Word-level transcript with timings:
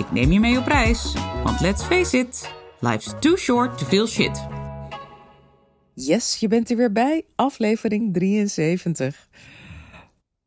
Ik 0.00 0.12
neem 0.12 0.32
je 0.32 0.40
mee 0.40 0.58
op 0.58 0.66
reis, 0.66 1.14
want 1.44 1.60
let's 1.60 1.82
face 1.82 2.18
it, 2.18 2.54
life's 2.78 3.14
too 3.18 3.36
short 3.36 3.78
to 3.78 3.86
feel 3.86 4.06
shit. 4.06 4.46
Yes, 5.94 6.36
je 6.36 6.48
bent 6.48 6.70
er 6.70 6.76
weer 6.76 6.92
bij, 6.92 7.24
aflevering 7.34 8.14
73. 8.14 9.28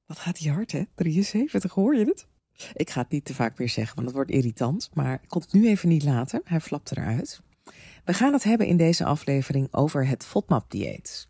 Wat 0.05 0.19
gaat 0.19 0.37
die 0.37 0.51
hard, 0.51 0.71
hè? 0.71 0.83
73, 0.95 1.73
hoor 1.73 1.95
je 1.95 2.05
het? 2.05 2.27
Ik 2.73 2.89
ga 2.89 3.01
het 3.01 3.11
niet 3.11 3.25
te 3.25 3.33
vaak 3.33 3.57
meer 3.57 3.69
zeggen, 3.69 3.95
want 3.95 4.07
het 4.07 4.15
wordt 4.15 4.31
irritant. 4.31 4.89
Maar 4.93 5.13
ik 5.13 5.29
kon 5.29 5.41
het 5.41 5.53
nu 5.53 5.67
even 5.67 5.89
niet 5.89 6.03
laten. 6.03 6.41
Hij 6.43 6.59
flapt 6.59 6.91
eruit. 6.91 7.41
We 8.05 8.13
gaan 8.13 8.33
het 8.33 8.43
hebben 8.43 8.67
in 8.67 8.77
deze 8.77 9.05
aflevering 9.05 9.67
over 9.71 10.07
het 10.07 10.25
FODMAP-dieet. 10.25 11.27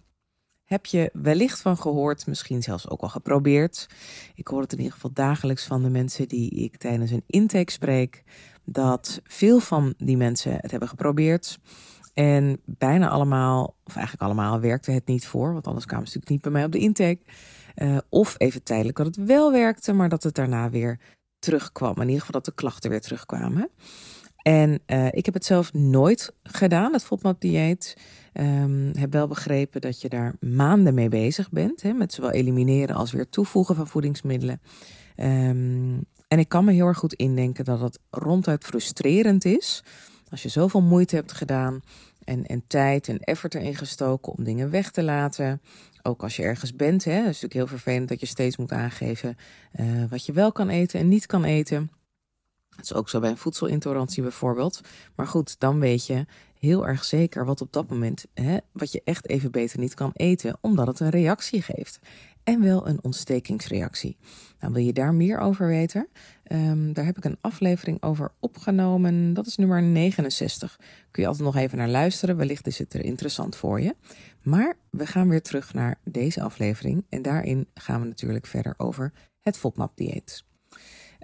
Heb 0.74 0.86
je 0.86 1.10
wellicht 1.14 1.62
van 1.62 1.78
gehoord, 1.78 2.28
misschien 2.28 2.64
zelfs 2.64 2.90
ook 2.90 3.02
al 3.02 3.10
geprobeerd. 3.10 3.88
Ik 4.36 4.48
hoor 4.48 4.62
het 4.62 4.72
in 4.72 4.78
ieder 4.78 4.94
geval 4.94 5.12
dagelijks 5.14 5.66
van 5.66 5.84
de 5.84 5.90
mensen 5.90 6.28
die 6.28 6.50
ik 6.50 6.78
tijdens 6.78 7.12
een 7.12 7.24
intake 7.28 7.72
spreek. 7.72 8.24
Dat 8.64 9.22
veel 9.24 9.60
van 9.60 9.94
die 9.98 10.18
mensen 10.18 10.58
het 10.62 10.72
hebben 10.72 10.90
geprobeerd. 10.90 11.60
En 12.14 12.60
bijna 12.66 13.10
allemaal, 13.10 13.76
of 13.84 13.96
eigenlijk 13.96 14.26
allemaal, 14.26 14.60
werkte 14.60 14.92
het 14.92 15.06
niet 15.06 15.28
voor. 15.28 15.54
Want 15.54 15.68
anders 15.68 15.86
kwamen 15.86 16.08
ze 16.08 16.18
natuurlijk 16.18 16.44
niet 16.44 16.54
bij 16.54 16.62
mij 16.62 16.66
op 16.66 16.72
de 16.72 16.86
intake. 16.86 17.22
Uh, 17.76 17.98
of 18.10 18.36
even 18.38 18.64
tijdelijk 18.64 18.98
dat 18.98 19.06
het 19.06 19.16
wel 19.16 19.52
werkte, 19.52 19.94
maar 19.94 20.10
dat 20.10 20.24
het 20.24 20.36
daarna 20.36 20.70
weer 20.70 21.00
terugkwam. 21.40 21.96
In 21.96 22.02
ieder 22.02 22.20
geval 22.20 22.42
dat 22.42 22.46
de 22.46 22.62
klachten 22.62 22.90
weer 22.90 23.02
terugkwamen. 23.02 23.70
En 24.44 24.80
uh, 24.88 25.08
ik 25.12 25.26
heb 25.26 25.34
het 25.34 25.46
zelf 25.46 25.74
nooit 25.74 26.34
gedaan, 26.44 26.94
het 26.94 27.04
FODMAP-dieet. 27.04 27.98
Um, 28.34 28.92
heb 28.98 29.12
wel 29.12 29.28
begrepen 29.28 29.82
dat 29.82 30.02
je 30.02 30.10
daar 30.10 30.36
maanden 30.40 30.94
mee 30.94 31.10
bezig 31.10 31.50
bent. 31.50 31.82
Hè, 31.82 31.94
met 31.94 32.14
zowel 32.14 32.32
elimineren 32.32 32.96
als 32.96 33.12
weer 33.12 33.30
toevoegen 33.30 33.76
van 33.76 33.88
voedingsmiddelen. 33.88 34.62
Um, 35.18 36.06
en 36.28 36.40
ik 36.40 36.50
kan 36.50 36.66
me 36.66 36.72
heel 36.72 36.88
erg 36.88 36.98
goed 36.98 37.14
indenken 37.14 37.66
dat 37.66 37.80
het 37.80 38.00
ronduit 38.10 38.64
frustrerend 38.64 39.46
is. 39.46 39.84
Als 40.30 40.44
je 40.44 40.50
zoveel 40.50 40.82
moeite 40.82 41.16
hebt 41.16 41.32
gedaan 41.32 41.80
en, 42.24 42.46
en 42.46 42.64
tijd 42.68 43.08
en 43.08 43.20
effort 43.20 43.56
erin 43.56 43.76
gestoken 43.76 44.38
om 44.38 44.44
dingen 44.44 44.70
weg 44.70 44.92
te 44.92 45.04
laten. 45.04 45.62
Ook 46.02 46.24
als 46.24 46.36
je 46.36 46.44
ergens 46.44 46.76
bent, 46.76 47.04
hè, 47.04 47.12
het 47.12 47.20
is 47.20 47.26
natuurlijk 47.26 47.54
heel 47.54 47.68
vervelend 47.68 48.10
dat 48.10 48.20
je 48.20 48.26
steeds 48.26 48.58
moet 48.58 48.72
aangeven 48.72 49.36
uh, 49.80 49.86
wat 50.10 50.26
je 50.26 50.34
wel 50.34 50.52
kan 50.52 50.70
eten 50.70 51.00
en 51.00 51.08
niet 51.08 51.26
kan 51.26 51.44
eten. 51.44 51.92
Dat 52.76 52.86
is 52.86 52.94
ook 52.94 53.10
zo 53.10 53.20
bij 53.20 53.30
een 53.30 53.38
voedselintolerantie 53.38 54.22
bijvoorbeeld. 54.22 54.82
Maar 55.16 55.28
goed, 55.28 55.60
dan 55.60 55.80
weet 55.80 56.06
je 56.06 56.26
heel 56.60 56.88
erg 56.88 57.04
zeker 57.04 57.46
wat 57.46 57.62
op 57.62 57.74
dat 57.74 57.90
moment, 57.90 58.26
hè, 58.34 58.58
wat 58.72 58.92
je 58.92 59.02
echt 59.04 59.30
even 59.30 59.52
beter 59.52 59.80
niet 59.80 59.94
kan 59.94 60.12
eten, 60.14 60.58
omdat 60.62 60.88
het 60.88 61.00
een 61.00 61.10
reactie 61.10 61.62
geeft. 61.62 62.00
En 62.44 62.62
wel 62.62 62.88
een 62.88 63.00
ontstekingsreactie. 63.02 64.18
Nou, 64.60 64.74
wil 64.74 64.84
je 64.84 64.94
daar 64.94 65.14
meer 65.14 65.40
over 65.40 65.68
weten? 65.68 66.08
Um, 66.52 66.94
daar 66.94 67.06
heb 67.06 67.18
ik 67.18 67.26
een 67.26 67.38
aflevering 67.42 68.04
over 68.04 68.32
opgenomen. 68.40 69.34
Dat 69.34 69.46
is 69.46 69.56
nummer 69.56 69.84
69. 69.84 70.80
Kun 71.12 71.22
je 71.22 71.28
altijd 71.28 71.46
nog 71.46 71.56
even 71.56 71.78
naar 71.78 71.90
luisteren. 71.90 72.38
Wellicht 72.38 72.68
is 72.68 72.78
het 72.78 72.94
er 72.94 73.04
interessant 73.04 73.56
voor 73.56 73.82
je. 73.82 73.96
Maar 74.42 74.76
we 74.90 75.06
gaan 75.06 75.30
weer 75.30 75.42
terug 75.42 75.74
naar 75.74 76.00
deze 76.04 76.42
aflevering. 76.42 77.06
En 77.10 77.22
daarin 77.22 77.68
gaan 77.74 78.02
we 78.02 78.08
natuurlijk 78.08 78.46
verder 78.46 78.74
over 78.78 79.14
het 79.40 79.58
FODMAP-dieet. 79.58 80.44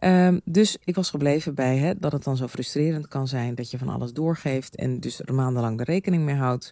Um, 0.03 0.41
dus 0.43 0.77
ik 0.83 0.95
was 0.95 1.09
gebleven 1.09 1.55
bij 1.55 1.77
hè, 1.77 1.93
dat 1.97 2.11
het 2.11 2.23
dan 2.23 2.37
zo 2.37 2.47
frustrerend 2.47 3.07
kan 3.07 3.27
zijn 3.27 3.55
dat 3.55 3.71
je 3.71 3.77
van 3.77 3.89
alles 3.89 4.13
doorgeeft 4.13 4.75
en 4.75 4.99
dus 4.99 5.19
er 5.19 5.33
maandenlang 5.33 5.77
de 5.77 5.83
rekening 5.83 6.23
mee 6.23 6.35
houdt 6.35 6.71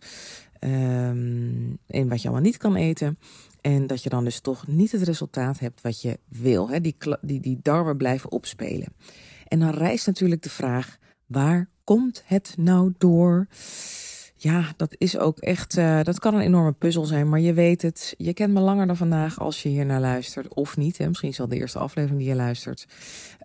um, 0.59 1.77
in 1.87 2.09
wat 2.09 2.21
je 2.21 2.27
allemaal 2.27 2.45
niet 2.45 2.57
kan 2.57 2.75
eten. 2.75 3.19
En 3.61 3.87
dat 3.87 4.03
je 4.03 4.09
dan 4.09 4.23
dus 4.23 4.39
toch 4.39 4.67
niet 4.67 4.91
het 4.91 5.01
resultaat 5.01 5.59
hebt 5.59 5.81
wat 5.81 6.01
je 6.01 6.19
wil. 6.27 6.69
Die, 6.81 6.95
die, 7.21 7.39
die 7.39 7.59
darmen 7.61 7.97
blijven 7.97 8.31
opspelen. 8.31 8.93
En 9.47 9.59
dan 9.59 9.69
rijst 9.69 10.05
natuurlijk 10.05 10.41
de 10.41 10.49
vraag: 10.49 10.97
waar 11.25 11.69
komt 11.83 12.23
het 12.25 12.53
nou 12.57 12.93
door? 12.97 13.47
Ja, 14.39 14.73
dat 14.75 14.95
is 14.97 15.17
ook 15.17 15.39
echt, 15.39 15.77
uh, 15.77 16.03
dat 16.03 16.19
kan 16.19 16.33
een 16.33 16.41
enorme 16.41 16.71
puzzel 16.71 17.05
zijn, 17.05 17.29
maar 17.29 17.39
je 17.39 17.53
weet 17.53 17.81
het. 17.81 18.13
Je 18.17 18.33
kent 18.33 18.53
me 18.53 18.59
langer 18.59 18.87
dan 18.87 18.97
vandaag 18.97 19.39
als 19.39 19.63
je 19.63 19.69
hier 19.69 19.85
naar 19.85 19.99
luistert, 19.99 20.53
of 20.53 20.77
niet. 20.77 20.97
Hè? 20.97 21.07
Misschien 21.07 21.29
is 21.29 21.37
wel 21.37 21.47
de 21.47 21.55
eerste 21.55 21.79
aflevering 21.79 22.19
die 22.19 22.29
je 22.29 22.35
luistert. 22.35 22.87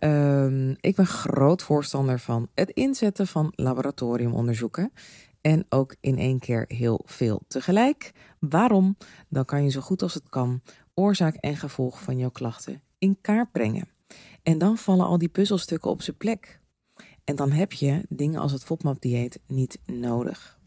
Um, 0.00 0.76
ik 0.80 0.96
ben 0.96 1.06
groot 1.06 1.62
voorstander 1.62 2.18
van 2.18 2.48
het 2.54 2.70
inzetten 2.70 3.26
van 3.26 3.52
laboratoriumonderzoeken. 3.54 4.92
En 5.40 5.66
ook 5.68 5.96
in 6.00 6.18
één 6.18 6.38
keer 6.38 6.64
heel 6.68 7.00
veel 7.04 7.42
tegelijk. 7.48 8.12
Waarom? 8.38 8.96
Dan 9.28 9.44
kan 9.44 9.64
je 9.64 9.70
zo 9.70 9.80
goed 9.80 10.02
als 10.02 10.14
het 10.14 10.28
kan 10.28 10.62
oorzaak 10.94 11.34
en 11.34 11.56
gevolg 11.56 12.02
van 12.02 12.18
jouw 12.18 12.30
klachten 12.30 12.82
in 12.98 13.18
kaart 13.20 13.52
brengen. 13.52 13.88
En 14.42 14.58
dan 14.58 14.76
vallen 14.76 15.06
al 15.06 15.18
die 15.18 15.28
puzzelstukken 15.28 15.90
op 15.90 16.02
zijn 16.02 16.16
plek. 16.16 16.60
En 17.24 17.36
dan 17.36 17.50
heb 17.50 17.72
je 17.72 18.02
dingen 18.08 18.40
als 18.40 18.52
het 18.52 18.64
FODMAP-dieet 18.64 19.40
niet 19.46 19.78
nodig. 19.86 20.60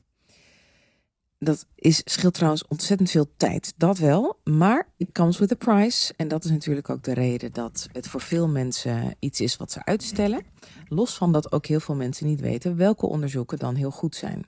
Dat 1.46 1.66
is, 1.76 2.02
scheelt 2.06 2.34
trouwens 2.34 2.68
ontzettend 2.68 3.12
veel 3.12 3.28
tijd, 3.38 3.74
dat 3.78 3.98
wel. 3.98 4.40
Maar 4.44 4.88
it 4.98 5.12
comes 5.12 5.38
with 5.38 5.52
a 5.52 5.56
price. 5.56 6.14
En 6.18 6.28
dat 6.28 6.44
is 6.44 6.52
natuurlijk 6.52 6.90
ook 6.90 7.04
de 7.04 7.14
reden 7.14 7.54
dat 7.54 7.88
het 7.92 8.08
voor 8.08 8.22
veel 8.22 8.48
mensen 8.48 9.16
iets 9.20 9.42
is 9.42 9.58
wat 9.58 9.72
ze 9.72 9.86
uitstellen. 9.86 10.44
Los 10.88 11.16
van 11.16 11.32
dat 11.32 11.52
ook 11.52 11.66
heel 11.66 11.80
veel 11.80 11.96
mensen 11.96 12.28
niet 12.28 12.40
weten 12.40 12.76
welke 12.76 13.06
onderzoeken 13.06 13.60
dan 13.60 13.76
heel 13.76 13.92
goed 13.92 14.16
zijn. 14.16 14.46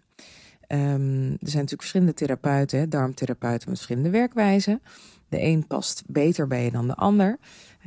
Um, 0.68 1.32
er 1.32 1.38
zijn 1.40 1.40
natuurlijk 1.40 1.82
verschillende 1.82 2.14
therapeuten, 2.14 2.90
darmtherapeuten 2.90 3.70
met 3.70 3.78
verschillende 3.78 4.10
werkwijzen. 4.10 4.82
De 5.30 5.42
een 5.42 5.68
past 5.68 6.04
beter 6.08 6.48
bij 6.48 6.64
je 6.64 6.72
dan 6.72 6.88
de 6.88 6.96
ander. 6.96 7.38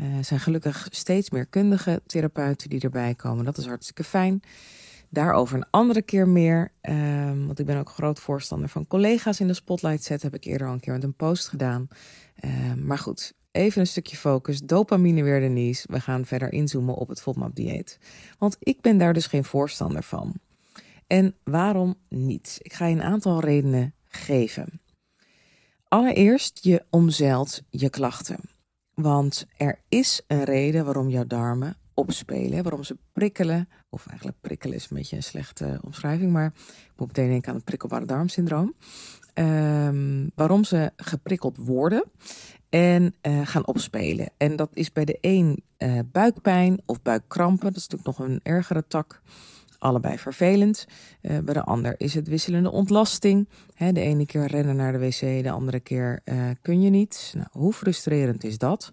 Uh, 0.00 0.16
er 0.16 0.24
zijn 0.24 0.40
gelukkig 0.40 0.88
steeds 0.90 1.30
meer 1.30 1.46
kundige 1.46 2.02
therapeuten 2.06 2.68
die 2.68 2.80
erbij 2.80 3.14
komen. 3.14 3.44
Dat 3.44 3.58
is 3.58 3.66
hartstikke 3.66 4.04
fijn. 4.04 4.42
Daarover 5.12 5.56
een 5.56 5.70
andere 5.70 6.02
keer 6.02 6.28
meer. 6.28 6.72
Um, 6.82 7.46
want 7.46 7.58
ik 7.58 7.66
ben 7.66 7.78
ook 7.78 7.90
groot 7.90 8.20
voorstander 8.20 8.68
van 8.68 8.86
collega's 8.86 9.40
in 9.40 9.46
de 9.46 9.54
spotlight 9.54 10.04
zetten. 10.04 10.30
Heb 10.30 10.40
ik 10.40 10.46
eerder 10.46 10.66
al 10.66 10.72
een 10.72 10.80
keer 10.80 10.92
met 10.92 11.04
een 11.04 11.14
post 11.14 11.48
gedaan. 11.48 11.88
Um, 12.44 12.86
maar 12.86 12.98
goed, 12.98 13.34
even 13.50 13.80
een 13.80 13.86
stukje 13.86 14.16
focus. 14.16 14.60
Dopamine 14.60 15.22
weer 15.22 15.40
Denise. 15.40 15.86
We 15.90 16.00
gaan 16.00 16.24
verder 16.24 16.52
inzoomen 16.52 16.94
op 16.94 17.08
het 17.08 17.20
FODMAP 17.20 17.54
dieet. 17.54 17.98
Want 18.38 18.56
ik 18.60 18.80
ben 18.80 18.98
daar 18.98 19.12
dus 19.12 19.26
geen 19.26 19.44
voorstander 19.44 20.02
van. 20.02 20.34
En 21.06 21.34
waarom 21.44 21.94
niet? 22.08 22.58
Ik 22.62 22.72
ga 22.72 22.86
je 22.86 22.94
een 22.94 23.02
aantal 23.02 23.40
redenen 23.40 23.94
geven. 24.08 24.80
Allereerst, 25.88 26.58
je 26.62 26.84
omzeilt 26.90 27.62
je 27.70 27.90
klachten. 27.90 28.40
Want 28.94 29.46
er 29.56 29.78
is 29.88 30.22
een 30.26 30.44
reden 30.44 30.84
waarom 30.84 31.08
jouw 31.08 31.26
darmen 31.26 31.76
opspelen, 31.94 32.62
waarom 32.62 32.84
ze 32.84 32.96
prikkelen. 33.12 33.68
Of 33.88 34.06
eigenlijk 34.06 34.40
prikkelen 34.40 34.76
is 34.76 34.90
een 34.90 34.96
beetje 34.96 35.16
een 35.16 35.22
slechte 35.22 35.80
omschrijving, 35.84 36.32
maar 36.32 36.52
ik 36.56 36.92
moet 36.96 37.06
meteen 37.06 37.28
denken 37.28 37.48
aan 37.48 37.56
het 37.56 37.64
prikkelbare 37.64 38.06
darmsyndroom. 38.06 38.74
Um, 39.34 40.30
waarom 40.34 40.64
ze 40.64 40.92
geprikkeld 40.96 41.56
worden 41.56 42.04
en 42.68 43.14
uh, 43.22 43.46
gaan 43.46 43.66
opspelen. 43.66 44.30
En 44.36 44.56
dat 44.56 44.70
is 44.72 44.92
bij 44.92 45.04
de 45.04 45.18
een 45.20 45.62
uh, 45.78 45.98
buikpijn 46.12 46.80
of 46.86 47.02
buikkrampen, 47.02 47.66
dat 47.66 47.76
is 47.76 47.88
natuurlijk 47.88 48.18
nog 48.18 48.28
een 48.28 48.40
ergere 48.42 48.84
tak 48.88 49.20
allebei 49.78 50.18
vervelend. 50.18 50.86
Bij 51.20 51.54
de 51.54 51.62
ander 51.62 51.94
is 51.96 52.14
het 52.14 52.28
wisselende 52.28 52.70
ontlasting. 52.70 53.48
De 53.76 54.00
ene 54.00 54.26
keer 54.26 54.46
rennen 54.46 54.76
naar 54.76 54.92
de 54.92 54.98
wc, 54.98 55.42
de 55.42 55.50
andere 55.50 55.80
keer 55.80 56.22
kun 56.62 56.82
je 56.82 56.90
niet. 56.90 57.32
Nou, 57.36 57.48
hoe 57.50 57.72
frustrerend 57.72 58.44
is 58.44 58.58
dat? 58.58 58.90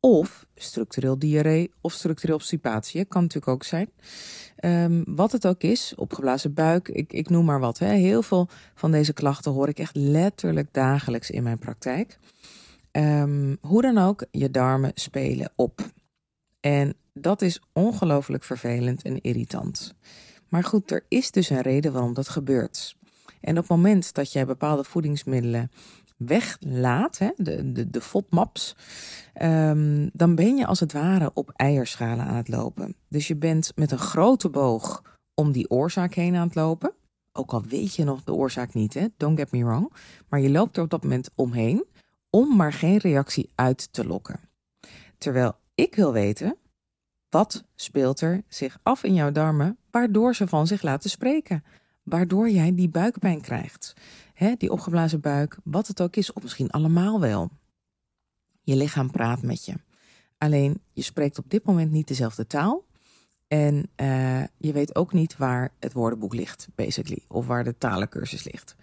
Of 0.00 0.46
structureel 0.54 1.18
diarree 1.18 1.70
of 1.80 1.92
structureel 1.92 2.34
obstipatie. 2.34 3.04
Kan 3.04 3.22
natuurlijk 3.22 3.52
ook 3.52 3.64
zijn. 3.64 3.90
Um, 4.64 5.04
wat 5.06 5.32
het 5.32 5.46
ook 5.46 5.62
is, 5.62 5.92
opgeblazen 5.96 6.54
buik, 6.54 6.88
ik, 6.88 7.12
ik 7.12 7.28
noem 7.28 7.44
maar 7.44 7.60
wat. 7.60 7.78
Hè. 7.78 7.94
Heel 7.94 8.22
veel 8.22 8.48
van 8.74 8.90
deze 8.90 9.12
klachten 9.12 9.52
hoor 9.52 9.68
ik 9.68 9.78
echt 9.78 9.96
letterlijk 9.96 10.68
dagelijks 10.72 11.30
in 11.30 11.42
mijn 11.42 11.58
praktijk. 11.58 12.18
Um, 12.92 13.58
hoe 13.60 13.82
dan 13.82 13.98
ook, 13.98 14.24
je 14.30 14.50
darmen 14.50 14.90
spelen 14.94 15.52
op. 15.56 15.90
En 16.60 16.94
dat 17.12 17.42
is 17.42 17.62
ongelooflijk 17.72 18.44
vervelend 18.44 19.02
en 19.02 19.20
irritant. 19.20 19.94
Maar 20.48 20.64
goed, 20.64 20.90
er 20.90 21.04
is 21.08 21.30
dus 21.30 21.50
een 21.50 21.60
reden 21.60 21.92
waarom 21.92 22.14
dat 22.14 22.28
gebeurt. 22.28 22.96
En 23.40 23.50
op 23.50 23.68
het 23.68 23.68
moment 23.68 24.14
dat 24.14 24.32
jij 24.32 24.46
bepaalde 24.46 24.84
voedingsmiddelen 24.84 25.70
weglaat, 26.26 27.18
hè, 27.18 27.30
de, 27.36 27.72
de, 27.72 27.90
de 27.90 28.00
FODMAPs, 28.00 28.76
um, 29.42 30.10
dan 30.12 30.34
ben 30.34 30.56
je 30.56 30.66
als 30.66 30.80
het 30.80 30.92
ware 30.92 31.30
op 31.34 31.50
eierschalen 31.56 32.24
aan 32.24 32.36
het 32.36 32.48
lopen. 32.48 32.96
Dus 33.08 33.28
je 33.28 33.36
bent 33.36 33.72
met 33.74 33.90
een 33.90 33.98
grote 33.98 34.48
boog 34.48 35.02
om 35.34 35.52
die 35.52 35.70
oorzaak 35.70 36.14
heen 36.14 36.34
aan 36.34 36.46
het 36.46 36.54
lopen. 36.54 36.92
Ook 37.32 37.52
al 37.52 37.62
weet 37.62 37.94
je 37.94 38.04
nog 38.04 38.24
de 38.24 38.34
oorzaak 38.34 38.74
niet, 38.74 38.94
hè? 38.94 39.06
don't 39.16 39.38
get 39.38 39.50
me 39.50 39.64
wrong. 39.64 39.92
Maar 40.28 40.40
je 40.40 40.50
loopt 40.50 40.76
er 40.76 40.82
op 40.82 40.90
dat 40.90 41.02
moment 41.02 41.30
omheen 41.34 41.84
om 42.30 42.56
maar 42.56 42.72
geen 42.72 42.96
reactie 42.96 43.50
uit 43.54 43.92
te 43.92 44.06
lokken. 44.06 44.40
Terwijl 45.18 45.56
ik 45.74 45.94
wil 45.94 46.12
weten, 46.12 46.56
wat 47.28 47.64
speelt 47.74 48.20
er 48.20 48.42
zich 48.48 48.78
af 48.82 49.02
in 49.02 49.14
jouw 49.14 49.32
darmen 49.32 49.78
waardoor 49.90 50.34
ze 50.34 50.48
van 50.48 50.66
zich 50.66 50.82
laten 50.82 51.10
spreken? 51.10 51.64
Waardoor 52.02 52.50
jij 52.50 52.74
die 52.74 52.88
buikpijn 52.88 53.40
krijgt. 53.40 53.94
Hè, 54.34 54.54
die 54.58 54.70
opgeblazen 54.70 55.20
buik, 55.20 55.58
wat 55.64 55.86
het 55.86 56.00
ook 56.00 56.16
is, 56.16 56.32
of 56.32 56.42
misschien 56.42 56.70
allemaal 56.70 57.20
wel. 57.20 57.50
Je 58.62 58.76
lichaam 58.76 59.10
praat 59.10 59.42
met 59.42 59.64
je. 59.64 59.74
Alleen 60.38 60.82
je 60.92 61.02
spreekt 61.02 61.38
op 61.38 61.50
dit 61.50 61.64
moment 61.64 61.90
niet 61.90 62.08
dezelfde 62.08 62.46
taal. 62.46 62.84
En 63.48 63.90
uh, 63.96 64.42
je 64.56 64.72
weet 64.72 64.94
ook 64.94 65.12
niet 65.12 65.36
waar 65.36 65.72
het 65.78 65.92
woordenboek 65.92 66.34
ligt, 66.34 66.68
basically. 66.74 67.24
Of 67.28 67.46
waar 67.46 67.64
de 67.64 67.78
talencursus 67.78 68.44
ligt. 68.44 68.76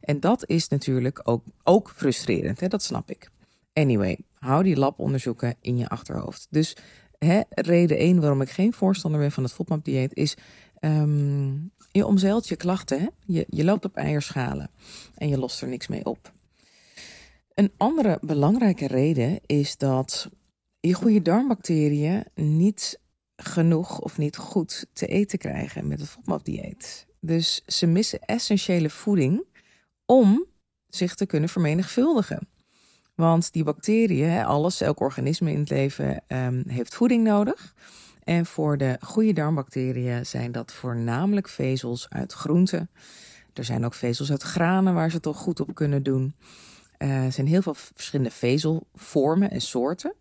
En 0.00 0.20
dat 0.20 0.48
is 0.48 0.68
natuurlijk 0.68 1.20
ook, 1.24 1.44
ook 1.62 1.90
frustrerend, 1.96 2.60
hè? 2.60 2.68
dat 2.68 2.82
snap 2.82 3.10
ik. 3.10 3.30
Anyway, 3.72 4.18
hou 4.34 4.62
die 4.62 4.76
labonderzoeken 4.76 5.54
in 5.60 5.76
je 5.76 5.88
achterhoofd. 5.88 6.46
Dus 6.50 6.76
hè, 7.24 7.40
reden 7.48 7.96
1 7.98 8.20
waarom 8.20 8.40
ik 8.40 8.50
geen 8.50 8.72
voorstander 8.72 9.20
ben 9.20 9.32
van 9.32 9.42
het 9.42 9.52
FODMAP-dieet 9.52 10.14
is... 10.14 10.36
Um, 10.80 11.72
je 11.90 12.06
omzeilt 12.06 12.48
je 12.48 12.56
klachten, 12.56 13.00
hè? 13.00 13.06
Je, 13.26 13.46
je 13.48 13.64
loopt 13.64 13.84
op 13.84 13.96
eierschalen 13.96 14.70
en 15.14 15.28
je 15.28 15.38
lost 15.38 15.62
er 15.62 15.68
niks 15.68 15.88
mee 15.88 16.04
op. 16.04 16.32
Een 17.54 17.72
andere 17.76 18.18
belangrijke 18.20 18.86
reden 18.86 19.40
is 19.46 19.76
dat 19.76 20.28
je 20.80 20.92
goede 20.92 21.22
darmbacteriën 21.22 22.24
niet 22.34 23.00
genoeg 23.36 24.00
of 24.00 24.18
niet 24.18 24.36
goed 24.36 24.86
te 24.92 25.06
eten 25.06 25.38
krijgen 25.38 25.88
met 25.88 26.00
het 26.00 26.08
FODMAP-dieet. 26.08 27.06
Dus 27.20 27.62
ze 27.66 27.86
missen 27.86 28.20
essentiële 28.20 28.90
voeding 28.90 29.44
om 30.06 30.44
zich 30.88 31.14
te 31.14 31.26
kunnen 31.26 31.48
vermenigvuldigen. 31.48 32.48
Want 33.14 33.52
die 33.52 33.64
bacteriën, 33.64 34.44
alles, 34.44 34.80
elk 34.80 35.00
organisme 35.00 35.50
in 35.50 35.58
het 35.58 35.70
leven 35.70 36.22
um, 36.28 36.64
heeft 36.66 36.94
voeding 36.94 37.24
nodig. 37.24 37.74
En 38.24 38.46
voor 38.46 38.78
de 38.78 38.96
goede 39.00 39.32
darmbacteriën 39.32 40.26
zijn 40.26 40.52
dat 40.52 40.72
voornamelijk 40.72 41.48
vezels 41.48 42.06
uit 42.08 42.32
groenten. 42.32 42.90
Er 43.52 43.64
zijn 43.64 43.84
ook 43.84 43.94
vezels 43.94 44.30
uit 44.30 44.42
granen 44.42 44.94
waar 44.94 45.10
ze 45.10 45.20
toch 45.20 45.36
goed 45.36 45.60
op 45.60 45.74
kunnen 45.74 46.02
doen. 46.02 46.34
Uh, 46.98 47.24
er 47.24 47.32
zijn 47.32 47.46
heel 47.46 47.62
veel 47.62 47.74
verschillende 47.74 48.30
vezelvormen 48.30 49.50
en 49.50 49.60
soorten. 49.60 50.14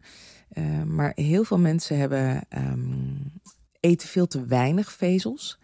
Uh, 0.53 0.83
maar 0.83 1.11
heel 1.15 1.43
veel 1.43 1.59
mensen 1.59 1.97
hebben, 1.97 2.43
um, 2.57 3.31
eten 3.79 4.07
veel 4.07 4.27
te 4.27 4.45
weinig 4.45 4.91
vezels. 4.91 5.59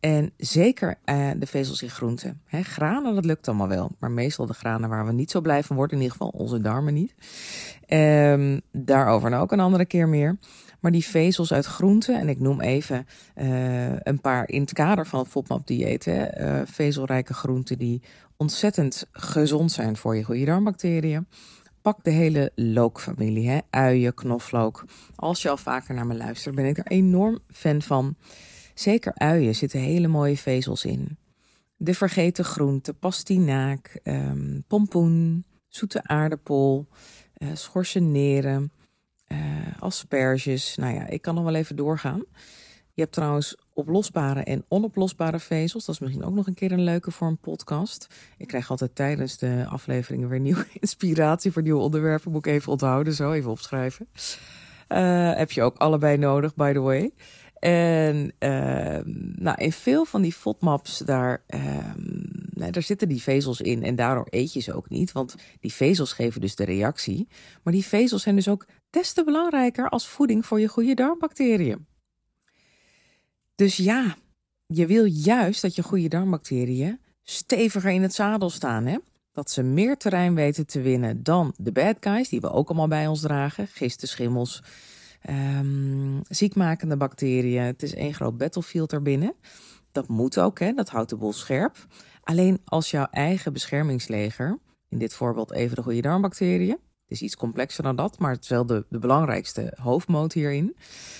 En 0.00 0.32
zeker 0.36 0.98
uh, 1.04 1.30
de 1.38 1.46
vezels 1.46 1.82
in 1.82 1.90
groenten. 1.90 2.40
Granen, 2.50 3.14
dat 3.14 3.24
lukt 3.24 3.48
allemaal 3.48 3.68
wel. 3.68 3.90
Maar 3.98 4.10
meestal 4.10 4.46
de 4.46 4.52
granen 4.52 4.88
waar 4.88 5.06
we 5.06 5.12
niet 5.12 5.30
zo 5.30 5.40
blij 5.40 5.62
van 5.62 5.76
worden, 5.76 5.96
in 5.96 6.02
ieder 6.02 6.16
geval 6.16 6.32
onze 6.40 6.60
darmen 6.60 6.94
niet. 6.94 7.14
Um, 7.88 8.60
daarover 8.72 9.30
nou 9.30 9.42
ook 9.42 9.52
een 9.52 9.60
andere 9.60 9.84
keer 9.84 10.08
meer. 10.08 10.38
Maar 10.80 10.92
die 10.92 11.04
vezels 11.04 11.52
uit 11.52 11.66
groenten, 11.66 12.18
en 12.18 12.28
ik 12.28 12.40
noem 12.40 12.60
even 12.60 13.06
uh, 13.36 14.00
een 14.02 14.20
paar 14.20 14.48
in 14.48 14.60
het 14.60 14.72
kader 14.72 15.06
van 15.06 15.18
het 15.18 15.28
FODMAP-dieet. 15.28 16.06
Uh, 16.06 16.22
vezelrijke 16.64 17.34
groenten 17.34 17.78
die 17.78 18.02
ontzettend 18.36 19.06
gezond 19.12 19.72
zijn 19.72 19.96
voor 19.96 20.16
je 20.16 20.22
goede 20.24 20.44
darmbacteriën. 20.44 21.26
Pak 21.82 22.04
de 22.04 22.10
hele 22.10 22.52
lookfamilie, 22.54 23.48
hè? 23.48 23.58
uien, 23.70 24.14
knoflook. 24.14 24.84
Als 25.14 25.42
je 25.42 25.48
al 25.48 25.56
vaker 25.56 25.94
naar 25.94 26.06
me 26.06 26.14
luistert, 26.14 26.54
ben 26.54 26.64
ik 26.64 26.78
er 26.78 26.86
enorm 26.86 27.38
fan 27.48 27.82
van. 27.82 28.16
Zeker 28.78 29.12
uien 29.14 29.54
zitten 29.54 29.80
hele 29.80 30.08
mooie 30.08 30.36
vezels 30.36 30.84
in. 30.84 31.18
De 31.76 31.94
vergeten 31.94 32.44
groenten, 32.44 32.98
pastinaak, 32.98 34.00
um, 34.04 34.64
pompoen, 34.66 35.44
zoete 35.68 36.02
aardappel, 36.04 36.86
uh, 37.38 37.48
schorseneren, 37.52 38.72
uh, 39.28 39.38
asperges. 39.78 40.76
Nou 40.76 40.94
ja, 40.94 41.06
ik 41.06 41.22
kan 41.22 41.34
nog 41.34 41.44
wel 41.44 41.54
even 41.54 41.76
doorgaan. 41.76 42.24
Je 42.94 43.02
hebt 43.02 43.12
trouwens 43.12 43.56
oplosbare 43.72 44.42
en 44.42 44.64
onoplosbare 44.68 45.38
vezels. 45.38 45.84
Dat 45.84 45.94
is 45.94 46.00
misschien 46.00 46.24
ook 46.24 46.34
nog 46.34 46.46
een 46.46 46.54
keer 46.54 46.72
een 46.72 46.84
leuke 46.84 47.10
voor 47.10 47.28
een 47.28 47.38
podcast. 47.38 48.06
Ik 48.36 48.46
krijg 48.46 48.70
altijd 48.70 48.94
tijdens 48.94 49.38
de 49.38 49.66
afleveringen 49.68 50.28
weer 50.28 50.40
nieuwe 50.40 50.66
inspiratie 50.80 51.52
voor 51.52 51.62
nieuwe 51.62 51.82
onderwerpen. 51.82 52.32
Moet 52.32 52.46
ik 52.46 52.52
even 52.52 52.72
onthouden, 52.72 53.12
zo 53.12 53.32
even 53.32 53.50
opschrijven. 53.50 54.08
Uh, 54.88 55.32
heb 55.34 55.50
je 55.50 55.62
ook 55.62 55.76
allebei 55.76 56.16
nodig, 56.16 56.54
by 56.54 56.72
the 56.72 56.80
way. 56.80 57.12
En 57.58 58.32
uh, 58.38 58.98
nou, 59.36 59.62
in 59.62 59.72
veel 59.72 60.04
van 60.04 60.22
die 60.22 60.32
FODMAPs, 60.32 60.98
daar, 60.98 61.44
nou, 62.50 62.70
daar 62.70 62.82
zitten 62.82 63.08
die 63.08 63.22
vezels 63.22 63.60
in. 63.60 63.82
En 63.82 63.94
daardoor 63.94 64.26
eet 64.30 64.52
je 64.52 64.60
ze 64.60 64.74
ook 64.74 64.88
niet. 64.88 65.12
Want 65.12 65.34
die 65.60 65.72
vezels 65.72 66.12
geven 66.12 66.40
dus 66.40 66.54
de 66.54 66.64
reactie. 66.64 67.28
Maar 67.62 67.72
die 67.72 67.84
vezels 67.84 68.22
zijn 68.22 68.36
dus 68.36 68.48
ook 68.48 68.66
des 68.90 69.12
te 69.12 69.24
belangrijker 69.24 69.88
als 69.88 70.08
voeding 70.08 70.46
voor 70.46 70.60
je 70.60 70.68
goede 70.68 70.94
darmbacteriën. 70.94 71.86
Dus 73.54 73.76
ja, 73.76 74.16
je 74.66 74.86
wil 74.86 75.04
juist 75.04 75.62
dat 75.62 75.74
je 75.74 75.82
goede 75.82 76.08
darmbacteriën 76.08 77.00
steviger 77.22 77.90
in 77.90 78.02
het 78.02 78.14
zadel 78.14 78.50
staan. 78.50 78.86
Hè? 78.86 78.96
Dat 79.32 79.50
ze 79.50 79.62
meer 79.62 79.96
terrein 79.96 80.34
weten 80.34 80.66
te 80.66 80.80
winnen 80.80 81.22
dan 81.22 81.54
de 81.56 81.72
bad 81.72 81.96
guys, 82.00 82.28
die 82.28 82.40
we 82.40 82.50
ook 82.50 82.68
allemaal 82.68 82.88
bij 82.88 83.06
ons 83.06 83.20
dragen. 83.20 83.66
Gisten, 83.66 84.08
schimmels, 84.08 84.62
um, 85.28 86.20
ziekmakende 86.28 86.96
bacteriën. 86.96 87.62
Het 87.62 87.82
is 87.82 87.94
één 87.94 88.14
groot 88.14 88.36
battlefield 88.36 88.92
erbinnen. 88.92 89.34
Dat 89.92 90.08
moet 90.08 90.38
ook, 90.38 90.58
hè? 90.58 90.72
dat 90.72 90.88
houdt 90.88 91.10
de 91.10 91.16
boel 91.16 91.32
scherp. 91.32 91.86
Alleen 92.22 92.60
als 92.64 92.90
jouw 92.90 93.06
eigen 93.10 93.52
beschermingsleger, 93.52 94.58
in 94.88 94.98
dit 94.98 95.14
voorbeeld 95.14 95.52
even 95.52 95.76
de 95.76 95.82
goede 95.82 96.00
darmbacteriën, 96.00 96.78
het 97.08 97.16
is 97.16 97.22
iets 97.22 97.36
complexer 97.36 97.82
dan 97.82 97.96
dat, 97.96 98.18
maar 98.18 98.32
het 98.32 98.42
is 98.42 98.48
wel 98.48 98.66
de, 98.66 98.86
de 98.88 98.98
belangrijkste 98.98 99.72
hoofdmoot 99.80 100.32
hierin. 100.32 100.76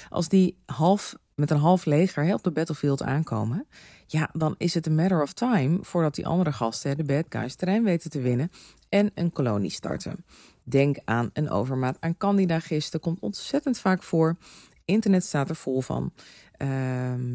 Als 0.09 0.29
die 0.29 0.59
half, 0.67 1.15
met 1.35 1.51
een 1.51 1.59
half 1.59 1.85
leger 1.85 2.25
hè, 2.25 2.35
op 2.35 2.43
de 2.43 2.51
battlefield 2.51 3.03
aankomen, 3.03 3.67
ja, 4.07 4.31
dan 4.33 4.55
is 4.59 4.75
het 4.75 4.87
een 4.87 4.95
matter 4.95 5.23
of 5.23 5.33
time 5.33 5.79
voordat 5.83 6.15
die 6.15 6.27
andere 6.27 6.53
gasten, 6.53 6.97
de 6.97 7.05
bad 7.05 7.25
guys, 7.29 7.55
terrein 7.55 7.85
weten 7.85 8.11
te 8.11 8.21
winnen 8.21 8.51
en 8.89 9.11
een 9.15 9.33
kolonie 9.33 9.71
starten. 9.71 10.25
Denk 10.69 10.97
aan 11.05 11.31
een 11.33 11.51
overmaat 11.51 11.97
aan 12.01 12.17
candida-gisten. 12.17 13.01
Komt 13.01 13.21
ontzettend 13.21 13.79
vaak 13.79 14.03
voor. 14.03 14.37
Internet 14.85 15.25
staat 15.25 15.49
er 15.49 15.57
vol 15.57 15.81
van. 15.81 16.13
Uh, 16.59 16.69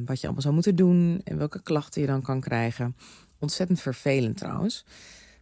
wat 0.05 0.17
je 0.17 0.23
allemaal 0.23 0.41
zou 0.41 0.53
moeten 0.53 0.75
doen 0.75 1.21
en 1.23 1.37
welke 1.37 1.61
klachten 1.61 2.01
je 2.01 2.07
dan 2.07 2.21
kan 2.21 2.39
krijgen. 2.39 2.95
Ontzettend 3.39 3.81
vervelend 3.81 4.37
trouwens. 4.37 4.85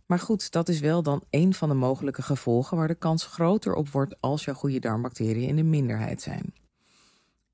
Maar 0.06 0.20
goed, 0.20 0.52
dat 0.52 0.70
is 0.70 0.80
wel 0.80 1.04
dan 1.04 1.24
een 1.30 1.54
van 1.54 1.70
de 1.70 1.76
mogelijke 1.76 2.22
gevolgen 2.22 2.78
waar 2.78 2.88
de 2.88 2.96
kans 2.96 3.26
groter 3.26 3.74
op 3.74 3.90
wordt 3.90 4.16
als 4.20 4.46
jouw 4.46 4.54
goede 4.54 4.80
darmbacteriën 4.80 5.48
in 5.48 5.56
de 5.56 5.64
minderheid 5.64 6.22
zijn. 6.22 6.54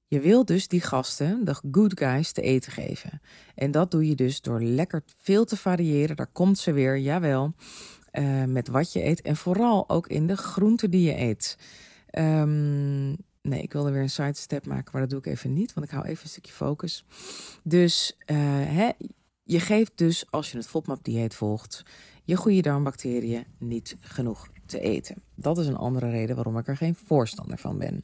Je 0.07 0.19
wil 0.19 0.45
dus 0.45 0.67
die 0.67 0.81
gasten, 0.81 1.45
de 1.45 1.55
good 1.71 1.99
guys, 1.99 2.31
te 2.31 2.41
eten 2.41 2.71
geven. 2.71 3.21
En 3.55 3.71
dat 3.71 3.91
doe 3.91 4.07
je 4.07 4.15
dus 4.15 4.41
door 4.41 4.61
lekker 4.61 5.03
veel 5.17 5.45
te 5.45 5.57
variëren. 5.57 6.15
Daar 6.15 6.31
komt 6.31 6.57
ze 6.57 6.71
weer, 6.71 6.97
jawel. 6.97 7.53
Uh, 8.19 8.43
met 8.43 8.67
wat 8.67 8.93
je 8.93 9.05
eet 9.05 9.21
en 9.21 9.35
vooral 9.35 9.89
ook 9.89 10.07
in 10.07 10.27
de 10.27 10.37
groenten 10.37 10.91
die 10.91 11.01
je 11.01 11.19
eet. 11.19 11.57
Um, 12.11 13.15
nee, 13.41 13.61
ik 13.61 13.73
wilde 13.73 13.91
weer 13.91 14.01
een 14.01 14.09
sidestep 14.09 14.65
maken, 14.65 14.89
maar 14.91 15.01
dat 15.01 15.09
doe 15.09 15.19
ik 15.19 15.25
even 15.25 15.53
niet, 15.53 15.73
want 15.73 15.85
ik 15.85 15.91
hou 15.91 16.05
even 16.05 16.23
een 16.23 16.29
stukje 16.29 16.51
focus. 16.51 17.05
Dus 17.63 18.17
uh, 18.25 18.37
hè, 18.65 18.89
je 19.43 19.59
geeft 19.59 19.91
dus, 19.95 20.31
als 20.31 20.51
je 20.51 20.57
het 20.57 20.67
FODMAP-dieet 20.67 21.35
volgt, 21.35 21.83
je 22.23 22.35
goede 22.35 22.61
darmbacteriën 22.61 23.45
niet 23.57 23.97
genoeg 23.99 24.49
te 24.65 24.79
eten. 24.79 25.23
Dat 25.35 25.57
is 25.57 25.67
een 25.67 25.77
andere 25.77 26.09
reden 26.09 26.35
waarom 26.35 26.57
ik 26.57 26.67
er 26.67 26.77
geen 26.77 26.95
voorstander 26.95 27.57
van 27.57 27.77
ben. 27.77 28.03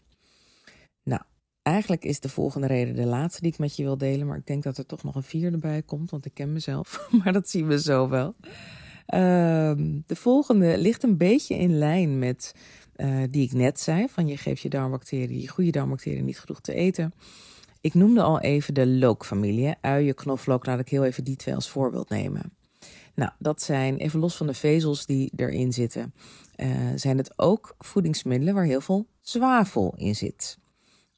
Nou, 1.03 1.21
eigenlijk 1.61 2.03
is 2.03 2.19
de 2.19 2.29
volgende 2.29 2.67
reden 2.67 2.95
de 2.95 3.05
laatste 3.05 3.41
die 3.41 3.51
ik 3.51 3.57
met 3.57 3.75
je 3.75 3.83
wil 3.83 3.97
delen, 3.97 4.27
maar 4.27 4.37
ik 4.37 4.47
denk 4.47 4.63
dat 4.63 4.77
er 4.77 4.85
toch 4.85 5.03
nog 5.03 5.15
een 5.15 5.23
vierde 5.23 5.57
bij 5.57 5.81
komt, 5.81 6.11
want 6.11 6.25
ik 6.25 6.33
ken 6.33 6.53
mezelf, 6.53 7.07
maar 7.23 7.33
dat 7.33 7.49
zien 7.49 7.67
we 7.67 7.81
zo 7.81 8.09
wel. 8.09 8.35
Uh, 9.07 9.19
de 10.05 10.15
volgende 10.15 10.77
ligt 10.77 11.03
een 11.03 11.17
beetje 11.17 11.55
in 11.55 11.77
lijn 11.77 12.19
met 12.19 12.55
uh, 12.95 13.23
die 13.29 13.43
ik 13.43 13.53
net 13.53 13.79
zei: 13.79 14.07
van 14.09 14.27
je 14.27 14.37
geeft 14.37 14.61
je 14.61 14.69
darmbacteriën, 14.69 15.41
je 15.41 15.47
goede 15.47 15.71
darmbacteriën 15.71 16.25
niet 16.25 16.39
genoeg 16.39 16.61
te 16.61 16.73
eten. 16.73 17.13
Ik 17.81 17.93
noemde 17.93 18.21
al 18.21 18.39
even 18.39 18.73
de 18.73 18.87
lookfamilie, 18.87 19.75
uien, 19.81 20.15
knoflook. 20.15 20.65
Laat 20.65 20.79
ik 20.79 20.89
heel 20.89 21.03
even 21.03 21.23
die 21.23 21.35
twee 21.35 21.55
als 21.55 21.69
voorbeeld 21.69 22.09
nemen. 22.09 22.53
Nou, 23.15 23.31
dat 23.39 23.61
zijn, 23.61 23.97
even 23.97 24.19
los 24.19 24.37
van 24.37 24.47
de 24.47 24.53
vezels 24.53 25.05
die 25.05 25.31
erin 25.35 25.73
zitten, 25.73 26.13
uh, 26.57 26.67
zijn 26.95 27.17
het 27.17 27.33
ook 27.35 27.75
voedingsmiddelen 27.77 28.53
waar 28.53 28.65
heel 28.65 28.81
veel 28.81 29.07
zwavel 29.21 29.93
in 29.97 30.15
zit. 30.15 30.57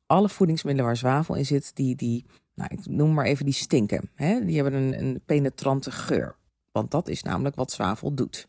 Alle 0.06 0.30
voedingsmiddelen 0.30 0.88
waar 0.88 0.98
zwavel 0.98 1.36
in 1.36 1.46
zit, 1.46 1.72
die, 1.76 1.96
die 1.96 2.26
nou, 2.56 2.70
ik 2.74 2.86
noem 2.86 3.14
maar 3.14 3.26
even 3.26 3.46
die 3.46 3.54
stinken. 3.54 4.10
Hè? 4.16 4.46
Die 4.46 4.62
hebben 4.62 4.74
een, 4.74 5.00
een 5.00 5.22
penetrante 5.26 5.92
geur. 5.92 6.36
Want 6.76 6.92
dat 6.92 7.08
is 7.08 7.24
namelijk 7.24 7.56
wat 7.56 7.72
zwavel 7.72 8.14
doet. 8.14 8.48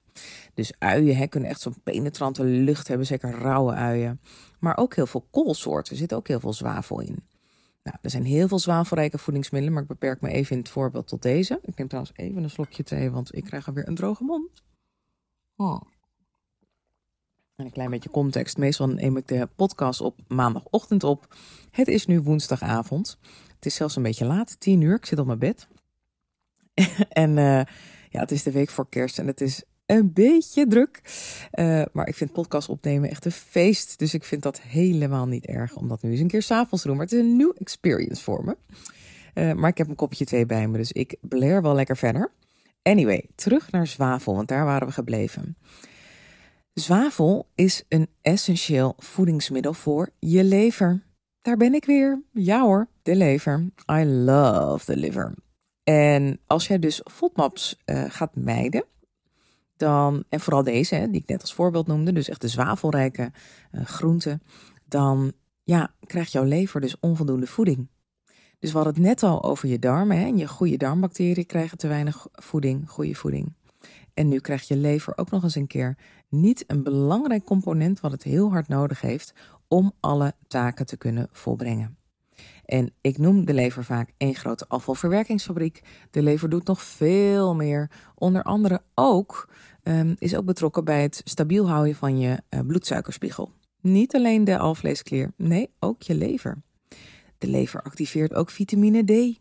Dus 0.55 0.73
uien 0.79 1.17
hè, 1.17 1.27
kunnen 1.27 1.51
echt 1.51 1.61
zo'n 1.61 1.81
penetrante 1.83 2.45
lucht 2.45 2.89
hebben, 2.89 3.07
zeker 3.07 3.31
rauwe 3.31 3.73
uien. 3.73 4.21
Maar 4.59 4.77
ook 4.77 4.95
heel 4.95 5.07
veel 5.07 5.27
koolsoorten, 5.31 5.93
er 5.93 5.99
zit 5.99 6.15
ook 6.15 6.29
heel 6.29 6.41
veel 6.41 6.53
zwavel 6.53 7.01
in. 7.01 7.25
Nou, 7.83 7.99
er 8.03 8.11
zijn 8.11 8.25
heel 8.25 8.49
veel 8.49 8.59
zwavelrijke 8.59 9.19
voedingsmiddelen, 9.19 9.75
maar 9.75 9.83
ik 9.83 9.89
beperk 9.89 10.21
me 10.21 10.29
even 10.29 10.53
in 10.53 10.59
het 10.59 10.69
voorbeeld 10.69 11.09
tot 11.09 11.23
deze. 11.23 11.59
Ik 11.63 11.77
neem 11.77 11.89
trouwens 11.89 12.17
even 12.17 12.43
een 12.43 12.51
slokje 12.51 12.83
thee, 12.83 13.11
want 13.11 13.37
ik 13.37 13.45
krijg 13.45 13.67
alweer 13.67 13.89
een 13.89 13.95
droge 13.95 14.25
mond. 14.25 14.63
Oh. 15.57 15.81
En 17.57 17.65
een 17.65 17.73
klein 17.73 17.91
beetje 17.91 18.11
context. 18.11 18.57
Meestal 18.57 18.89
neem 18.89 19.17
ik 19.17 19.29
de 19.29 19.49
podcast 19.57 20.01
op 20.01 20.21
maandagochtend 20.29 21.05
op. 21.05 21.37
Het 21.71 21.89
is 21.89 22.07
nu 22.07 22.21
woensdagavond. 22.21 23.19
Het 23.55 23.67
is 23.67 23.75
zelfs 23.75 23.97
een 23.97 24.03
beetje 24.03 24.25
laat, 24.25 24.61
tien 24.61 24.81
uur. 24.81 24.97
Ik 24.97 25.07
zit 25.07 25.19
op 25.19 25.27
mijn 25.27 25.39
bed. 25.39 25.69
en 27.09 27.37
uh, 27.37 27.63
ja, 28.17 28.23
het 28.23 28.31
is 28.31 28.43
de 28.43 28.51
week 28.51 28.71
voor 28.71 28.89
kerst 28.89 29.19
en 29.19 29.27
het 29.27 29.41
is 29.41 29.63
een 29.87 30.13
beetje 30.13 30.67
druk. 30.67 31.01
Uh, 31.53 31.83
maar 31.93 32.09
ik 32.09 32.15
vind 32.15 32.33
podcast 32.33 32.69
opnemen 32.69 33.11
echt 33.11 33.25
een 33.25 33.33
feest. 33.33 33.99
Dus 33.99 34.15
ik 34.15 34.25
vind 34.25 34.43
dat 34.43 34.61
helemaal 34.61 35.27
niet 35.27 35.47
erg 35.47 35.77
om 35.77 35.89
dat 35.89 36.03
nu 36.03 36.11
eens 36.11 36.21
een 36.21 36.29
keer 36.29 36.43
s'avonds 36.43 36.83
te 36.83 36.89
doen. 36.89 36.97
Maar 36.97 37.07
het 37.07 37.15
is 37.15 37.21
een 37.21 37.37
nieuw 37.37 37.53
experience 37.53 38.23
voor 38.23 38.45
me. 38.45 38.57
Uh, 39.35 39.53
maar 39.53 39.71
ik 39.71 39.79
heb 39.79 39.89
een 39.89 39.95
kopje 39.95 40.25
thee 40.25 40.47
bij 40.47 40.69
me, 40.69 40.77
dus 40.77 40.93
ik 40.93 41.17
bler 41.21 41.63
wel 41.63 41.75
lekker 41.75 41.97
verder. 41.97 42.31
Anyway, 42.83 43.29
terug 43.35 43.71
naar 43.71 43.87
zwavel, 43.87 44.35
want 44.35 44.49
daar 44.49 44.65
waren 44.65 44.87
we 44.87 44.93
gebleven. 44.93 45.57
Zwavel 46.73 47.49
is 47.55 47.85
een 47.89 48.09
essentieel 48.23 48.95
voedingsmiddel 48.99 49.73
voor 49.73 50.11
je 50.19 50.45
lever. 50.45 51.03
Daar 51.41 51.57
ben 51.57 51.75
ik 51.75 51.85
weer. 51.85 52.23
Ja 52.33 52.63
hoor, 52.63 52.89
de 53.03 53.17
lever. 53.17 53.71
I 53.93 54.05
love 54.05 54.85
the 54.85 54.97
liver. 54.97 55.35
En 55.89 56.41
als 56.47 56.67
jij 56.67 56.79
dus 56.79 57.01
FODMAPs 57.05 57.77
uh, 57.85 58.05
gaat 58.09 58.35
mijden, 58.35 58.85
dan, 59.77 60.25
en 60.29 60.41
vooral 60.41 60.63
deze, 60.63 60.95
hè, 60.95 61.11
die 61.11 61.21
ik 61.21 61.29
net 61.29 61.41
als 61.41 61.55
voorbeeld 61.55 61.87
noemde, 61.87 62.13
dus 62.13 62.29
echt 62.29 62.41
de 62.41 62.49
zwavelrijke 62.49 63.33
uh, 63.73 63.85
groenten, 63.85 64.43
dan 64.85 65.33
ja, 65.63 65.95
krijgt 66.07 66.33
jouw 66.33 66.45
lever 66.45 66.81
dus 66.81 67.01
onvoldoende 67.01 67.47
voeding. 67.47 67.89
Dus 68.59 68.71
we 68.71 68.77
hadden 68.77 68.95
het 68.95 69.03
net 69.03 69.23
al 69.23 69.45
over 69.45 69.69
je 69.69 69.79
darmen. 69.79 70.19
Hè, 70.19 70.25
en 70.25 70.39
je 70.39 70.49
goede 70.49 70.77
darmbacteriën 70.77 71.47
krijgen 71.47 71.79
te 71.79 71.89
weinig 71.89 72.27
voeding, 72.33 72.91
goede 72.91 73.15
voeding. 73.15 73.53
En 74.15 74.29
nu 74.29 74.39
krijgt 74.39 74.69
je 74.69 74.77
lever 74.77 75.19
ook 75.19 75.31
nog 75.31 75.43
eens 75.43 75.55
een 75.55 75.67
keer 75.67 75.97
niet 76.29 76.65
een 76.67 76.83
belangrijk 76.83 77.45
component 77.45 78.01
wat 78.01 78.13
het 78.13 78.23
heel 78.23 78.51
hard 78.51 78.69
nodig 78.69 79.01
heeft 79.01 79.35
om 79.69 79.93
alle 80.01 80.35
taken 80.49 80.87
te 80.87 80.97
kunnen 80.97 81.29
volbrengen. 81.33 81.96
En 82.67 82.93
ik 83.01 83.19
noem 83.19 83.45
de 83.45 83.55
lever 83.55 83.85
vaak 83.85 84.13
één 84.17 84.35
grote 84.35 84.69
afvalverwerkingsfabriek. 84.69 85.83
De 86.11 86.23
lever 86.23 86.49
doet 86.49 86.67
nog 86.67 86.83
veel 86.83 87.55
meer. 87.55 87.91
Onder 88.15 88.43
andere 88.43 88.83
ook 88.95 89.49
um, 89.83 90.15
is 90.19 90.37
ook 90.37 90.45
betrokken 90.45 90.85
bij 90.85 91.03
het 91.03 91.21
stabiel 91.25 91.69
houden 91.69 91.95
van 91.95 92.19
je 92.19 92.43
uh, 92.51 92.61
bloedsuikerspiegel. 92.61 93.53
Niet 93.81 94.15
alleen 94.15 94.45
de 94.45 94.59
alvleesklier, 94.59 95.33
nee, 95.37 95.71
ook 95.79 96.03
je 96.03 96.15
lever. 96.15 96.63
De 97.39 97.47
lever 97.47 97.83
activeert 97.83 98.35
ook 98.35 98.51
vitamine 98.51 99.05
D. 99.05 99.39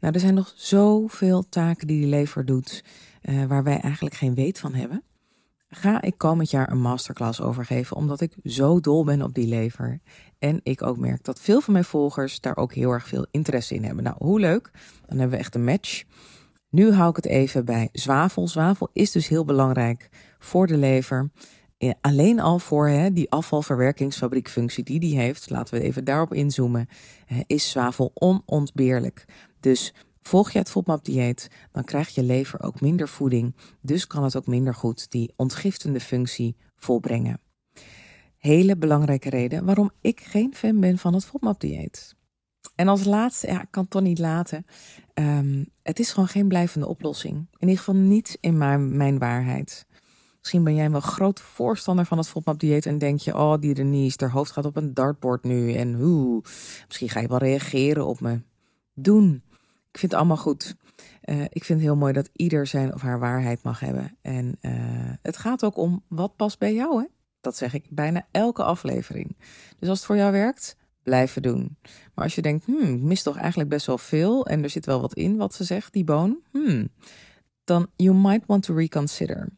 Nou, 0.00 0.14
er 0.14 0.20
zijn 0.20 0.34
nog 0.34 0.52
zoveel 0.56 1.48
taken 1.48 1.86
die 1.86 2.00
die 2.00 2.08
lever 2.08 2.44
doet, 2.44 2.84
uh, 3.22 3.44
waar 3.44 3.62
wij 3.62 3.80
eigenlijk 3.80 4.14
geen 4.14 4.34
weet 4.34 4.58
van 4.58 4.74
hebben. 4.74 5.02
Ga 5.68 6.02
ik 6.02 6.18
komend 6.18 6.50
jaar 6.50 6.70
een 6.70 6.80
masterclass 6.80 7.40
over 7.40 7.64
geven, 7.64 7.96
omdat 7.96 8.20
ik 8.20 8.34
zo 8.44 8.80
dol 8.80 9.04
ben 9.04 9.22
op 9.22 9.34
die 9.34 9.46
lever. 9.46 10.00
En 10.44 10.60
ik 10.62 10.82
ook 10.82 10.98
merk 10.98 11.24
dat 11.24 11.40
veel 11.40 11.60
van 11.60 11.72
mijn 11.72 11.84
volgers 11.84 12.40
daar 12.40 12.56
ook 12.56 12.74
heel 12.74 12.90
erg 12.90 13.08
veel 13.08 13.26
interesse 13.30 13.74
in 13.74 13.84
hebben. 13.84 14.04
Nou, 14.04 14.16
hoe 14.18 14.40
leuk. 14.40 14.70
Dan 15.06 15.18
hebben 15.18 15.36
we 15.36 15.42
echt 15.42 15.54
een 15.54 15.64
match. 15.64 16.04
Nu 16.70 16.92
hou 16.92 17.10
ik 17.10 17.16
het 17.16 17.26
even 17.26 17.64
bij 17.64 17.88
zwavel. 17.92 18.48
Zwavel 18.48 18.88
is 18.92 19.10
dus 19.10 19.28
heel 19.28 19.44
belangrijk 19.44 20.08
voor 20.38 20.66
de 20.66 20.76
lever. 20.76 21.30
Alleen 22.00 22.40
al 22.40 22.58
voor 22.58 22.88
hè, 22.88 23.12
die 23.12 23.30
afvalverwerkingsfabriekfunctie 23.30 24.84
die 24.84 25.00
die 25.00 25.18
heeft, 25.18 25.50
laten 25.50 25.74
we 25.74 25.80
even 25.80 26.04
daarop 26.04 26.34
inzoomen, 26.34 26.88
is 27.46 27.70
zwavel 27.70 28.10
onontbeerlijk. 28.14 29.24
Dus 29.60 29.94
volg 30.22 30.50
je 30.50 30.58
het 30.58 30.70
FODMAP-dieet, 30.70 31.50
dan 31.72 31.84
krijgt 31.84 32.14
je 32.14 32.22
lever 32.22 32.62
ook 32.62 32.80
minder 32.80 33.08
voeding. 33.08 33.54
Dus 33.80 34.06
kan 34.06 34.24
het 34.24 34.36
ook 34.36 34.46
minder 34.46 34.74
goed 34.74 35.10
die 35.10 35.32
ontgiftende 35.36 36.00
functie 36.00 36.56
volbrengen 36.76 37.43
hele 38.44 38.76
belangrijke 38.76 39.30
reden 39.30 39.64
waarom 39.64 39.90
ik 40.00 40.20
geen 40.20 40.54
fan 40.54 40.80
ben 40.80 40.98
van 40.98 41.14
het 41.14 41.24
FODMAP-dieet. 41.24 42.14
En 42.74 42.88
als 42.88 43.04
laatste, 43.04 43.46
ja, 43.46 43.62
ik 43.62 43.68
kan 43.70 43.82
het 43.82 43.90
toch 43.90 44.02
niet 44.02 44.18
laten. 44.18 44.66
Um, 45.14 45.68
het 45.82 45.98
is 45.98 46.12
gewoon 46.12 46.28
geen 46.28 46.48
blijvende 46.48 46.88
oplossing. 46.88 47.34
In 47.34 47.68
ieder 47.68 47.76
geval 47.76 47.94
niet 47.94 48.38
in 48.40 48.58
mijn, 48.58 48.96
mijn 48.96 49.18
waarheid. 49.18 49.86
Misschien 50.38 50.64
ben 50.64 50.74
jij 50.74 50.90
wel 50.90 51.00
groot 51.00 51.40
voorstander 51.40 52.04
van 52.04 52.18
het 52.18 52.28
FODMAP-dieet 52.28 52.86
en 52.86 52.98
denk 52.98 53.20
je, 53.20 53.34
oh, 53.34 53.54
die 53.60 53.74
Denise, 53.74 54.16
haar 54.20 54.30
hoofd 54.30 54.50
gaat 54.50 54.64
op 54.64 54.76
een 54.76 54.94
dartboard 54.94 55.44
nu 55.44 55.72
en 55.72 55.94
hoe. 55.94 56.42
Misschien 56.86 57.08
ga 57.08 57.20
je 57.20 57.28
wel 57.28 57.38
reageren 57.38 58.06
op 58.06 58.20
me. 58.20 58.40
Doen. 58.94 59.42
Ik 59.90 59.98
vind 59.98 60.12
het 60.12 60.20
allemaal 60.20 60.36
goed. 60.36 60.76
Uh, 61.24 61.42
ik 61.42 61.64
vind 61.64 61.78
het 61.78 61.88
heel 61.88 61.96
mooi 61.96 62.12
dat 62.12 62.30
ieder 62.32 62.66
zijn 62.66 62.94
of 62.94 63.00
haar 63.00 63.18
waarheid 63.18 63.62
mag 63.62 63.80
hebben. 63.80 64.16
En 64.22 64.58
uh, 64.60 64.72
het 65.22 65.36
gaat 65.36 65.64
ook 65.64 65.76
om 65.76 66.02
wat 66.08 66.36
past 66.36 66.58
bij 66.58 66.74
jou, 66.74 67.00
hè? 67.00 67.06
Dat 67.44 67.56
zeg 67.56 67.74
ik 67.74 67.84
bijna 67.90 68.26
elke 68.30 68.62
aflevering. 68.62 69.36
Dus 69.78 69.88
als 69.88 69.98
het 69.98 70.06
voor 70.06 70.16
jou 70.16 70.32
werkt, 70.32 70.76
blijven 71.02 71.42
doen. 71.42 71.76
Maar 72.14 72.24
als 72.24 72.34
je 72.34 72.42
denkt, 72.42 72.64
hmm, 72.64 72.94
ik 72.94 73.00
mis 73.00 73.22
toch 73.22 73.36
eigenlijk 73.36 73.68
best 73.70 73.86
wel 73.86 73.98
veel 73.98 74.46
en 74.46 74.62
er 74.62 74.70
zit 74.70 74.86
wel 74.86 75.00
wat 75.00 75.14
in 75.14 75.36
wat 75.36 75.54
ze 75.54 75.64
zegt, 75.64 75.92
die 75.92 76.04
boon, 76.04 76.38
hmm, 76.50 76.88
dan 77.64 77.86
you 77.96 78.16
might 78.16 78.46
want 78.46 78.62
to 78.62 78.74
reconsider. 78.74 79.48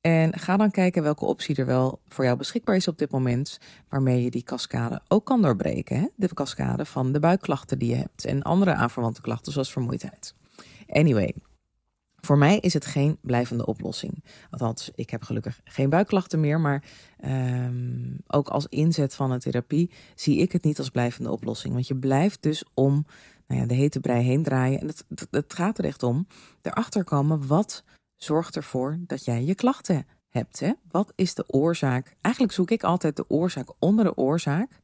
En 0.00 0.38
ga 0.38 0.56
dan 0.56 0.70
kijken 0.70 1.02
welke 1.02 1.24
optie 1.24 1.56
er 1.56 1.66
wel 1.66 2.00
voor 2.08 2.24
jou 2.24 2.36
beschikbaar 2.36 2.76
is 2.76 2.88
op 2.88 2.98
dit 2.98 3.10
moment, 3.10 3.58
waarmee 3.88 4.22
je 4.22 4.30
die 4.30 4.42
cascade 4.42 5.00
ook 5.08 5.26
kan 5.26 5.42
doorbreken. 5.42 5.96
Hè? 5.96 6.06
De 6.16 6.34
cascade 6.34 6.84
van 6.84 7.12
de 7.12 7.20
buikklachten 7.20 7.78
die 7.78 7.88
je 7.88 7.96
hebt 7.96 8.24
en 8.24 8.42
andere 8.42 8.74
aanverwante 8.74 9.20
klachten 9.20 9.52
zoals 9.52 9.72
vermoeidheid. 9.72 10.34
Anyway, 10.88 11.34
voor 12.24 12.38
mij 12.38 12.58
is 12.58 12.74
het 12.74 12.86
geen 12.86 13.18
blijvende 13.20 13.66
oplossing. 13.66 14.24
Althans, 14.50 14.90
ik 14.94 15.10
heb 15.10 15.22
gelukkig 15.22 15.60
geen 15.64 15.90
buikklachten 15.90 16.40
meer, 16.40 16.60
maar 16.60 16.84
um, 17.24 18.16
ook 18.26 18.48
als 18.48 18.66
inzet 18.68 19.14
van 19.14 19.30
een 19.30 19.38
therapie 19.38 19.90
zie 20.14 20.38
ik 20.38 20.52
het 20.52 20.64
niet 20.64 20.78
als 20.78 20.88
blijvende 20.90 21.30
oplossing. 21.30 21.74
Want 21.74 21.88
je 21.88 21.96
blijft 21.96 22.42
dus 22.42 22.64
om 22.74 23.06
nou 23.46 23.60
ja, 23.60 23.66
de 23.66 23.74
hete 23.74 24.00
brei 24.00 24.22
heen 24.22 24.42
draaien. 24.42 24.80
En 24.80 24.90
het 25.30 25.52
gaat 25.52 25.78
er 25.78 25.84
echt 25.84 26.02
om 26.02 26.26
erachter 26.62 27.04
komen 27.04 27.46
wat 27.46 27.84
zorgt 28.16 28.56
ervoor 28.56 28.98
dat 29.00 29.24
jij 29.24 29.44
je 29.44 29.54
klachten 29.54 30.06
hebt. 30.28 30.60
Hè? 30.60 30.72
Wat 30.90 31.12
is 31.14 31.34
de 31.34 31.44
oorzaak? 31.46 32.16
Eigenlijk 32.20 32.54
zoek 32.54 32.70
ik 32.70 32.82
altijd 32.82 33.16
de 33.16 33.30
oorzaak 33.30 33.72
onder 33.78 34.04
de 34.04 34.16
oorzaak 34.16 34.82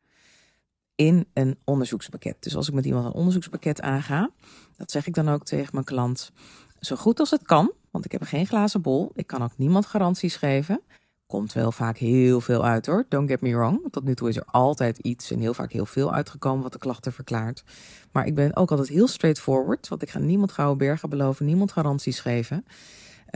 in 0.94 1.26
een 1.32 1.58
onderzoekspakket. 1.64 2.36
Dus 2.42 2.56
als 2.56 2.68
ik 2.68 2.74
met 2.74 2.84
iemand 2.84 3.06
een 3.06 3.12
onderzoekspakket 3.12 3.80
aanga, 3.80 4.30
dat 4.76 4.90
zeg 4.90 5.06
ik 5.06 5.14
dan 5.14 5.28
ook 5.28 5.44
tegen 5.44 5.70
mijn 5.72 5.84
klant 5.84 6.32
zo 6.80 6.96
goed 6.96 7.20
als 7.20 7.30
het 7.30 7.42
kan, 7.42 7.72
want 7.90 8.04
ik 8.04 8.12
heb 8.12 8.22
geen 8.22 8.46
glazen 8.46 8.82
bol. 8.82 9.10
Ik 9.14 9.26
kan 9.26 9.42
ook 9.42 9.56
niemand 9.56 9.86
garanties 9.86 10.36
geven. 10.36 10.80
Komt 11.26 11.52
wel 11.52 11.72
vaak 11.72 11.96
heel 11.96 12.40
veel 12.40 12.64
uit 12.64 12.86
hoor, 12.86 13.06
don't 13.08 13.28
get 13.28 13.40
me 13.40 13.54
wrong. 13.54 13.88
Tot 13.90 14.04
nu 14.04 14.14
toe 14.14 14.28
is 14.28 14.36
er 14.36 14.44
altijd 14.46 14.98
iets 14.98 15.30
en 15.30 15.40
heel 15.40 15.54
vaak 15.54 15.72
heel 15.72 15.86
veel 15.86 16.12
uitgekomen 16.12 16.62
wat 16.62 16.72
de 16.72 16.78
klachten 16.78 17.12
verklaart. 17.12 17.64
Maar 18.12 18.26
ik 18.26 18.34
ben 18.34 18.56
ook 18.56 18.70
altijd 18.70 18.88
heel 18.88 19.08
straightforward, 19.08 19.88
want 19.88 20.02
ik 20.02 20.10
ga 20.10 20.18
niemand 20.18 20.52
gouden 20.52 20.78
bergen 20.78 21.10
beloven, 21.10 21.46
niemand 21.46 21.72
garanties 21.72 22.20
geven. 22.20 22.64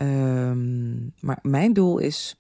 Um, 0.03 1.13
maar 1.21 1.39
mijn 1.43 1.73
doel 1.73 1.99
is 1.99 2.39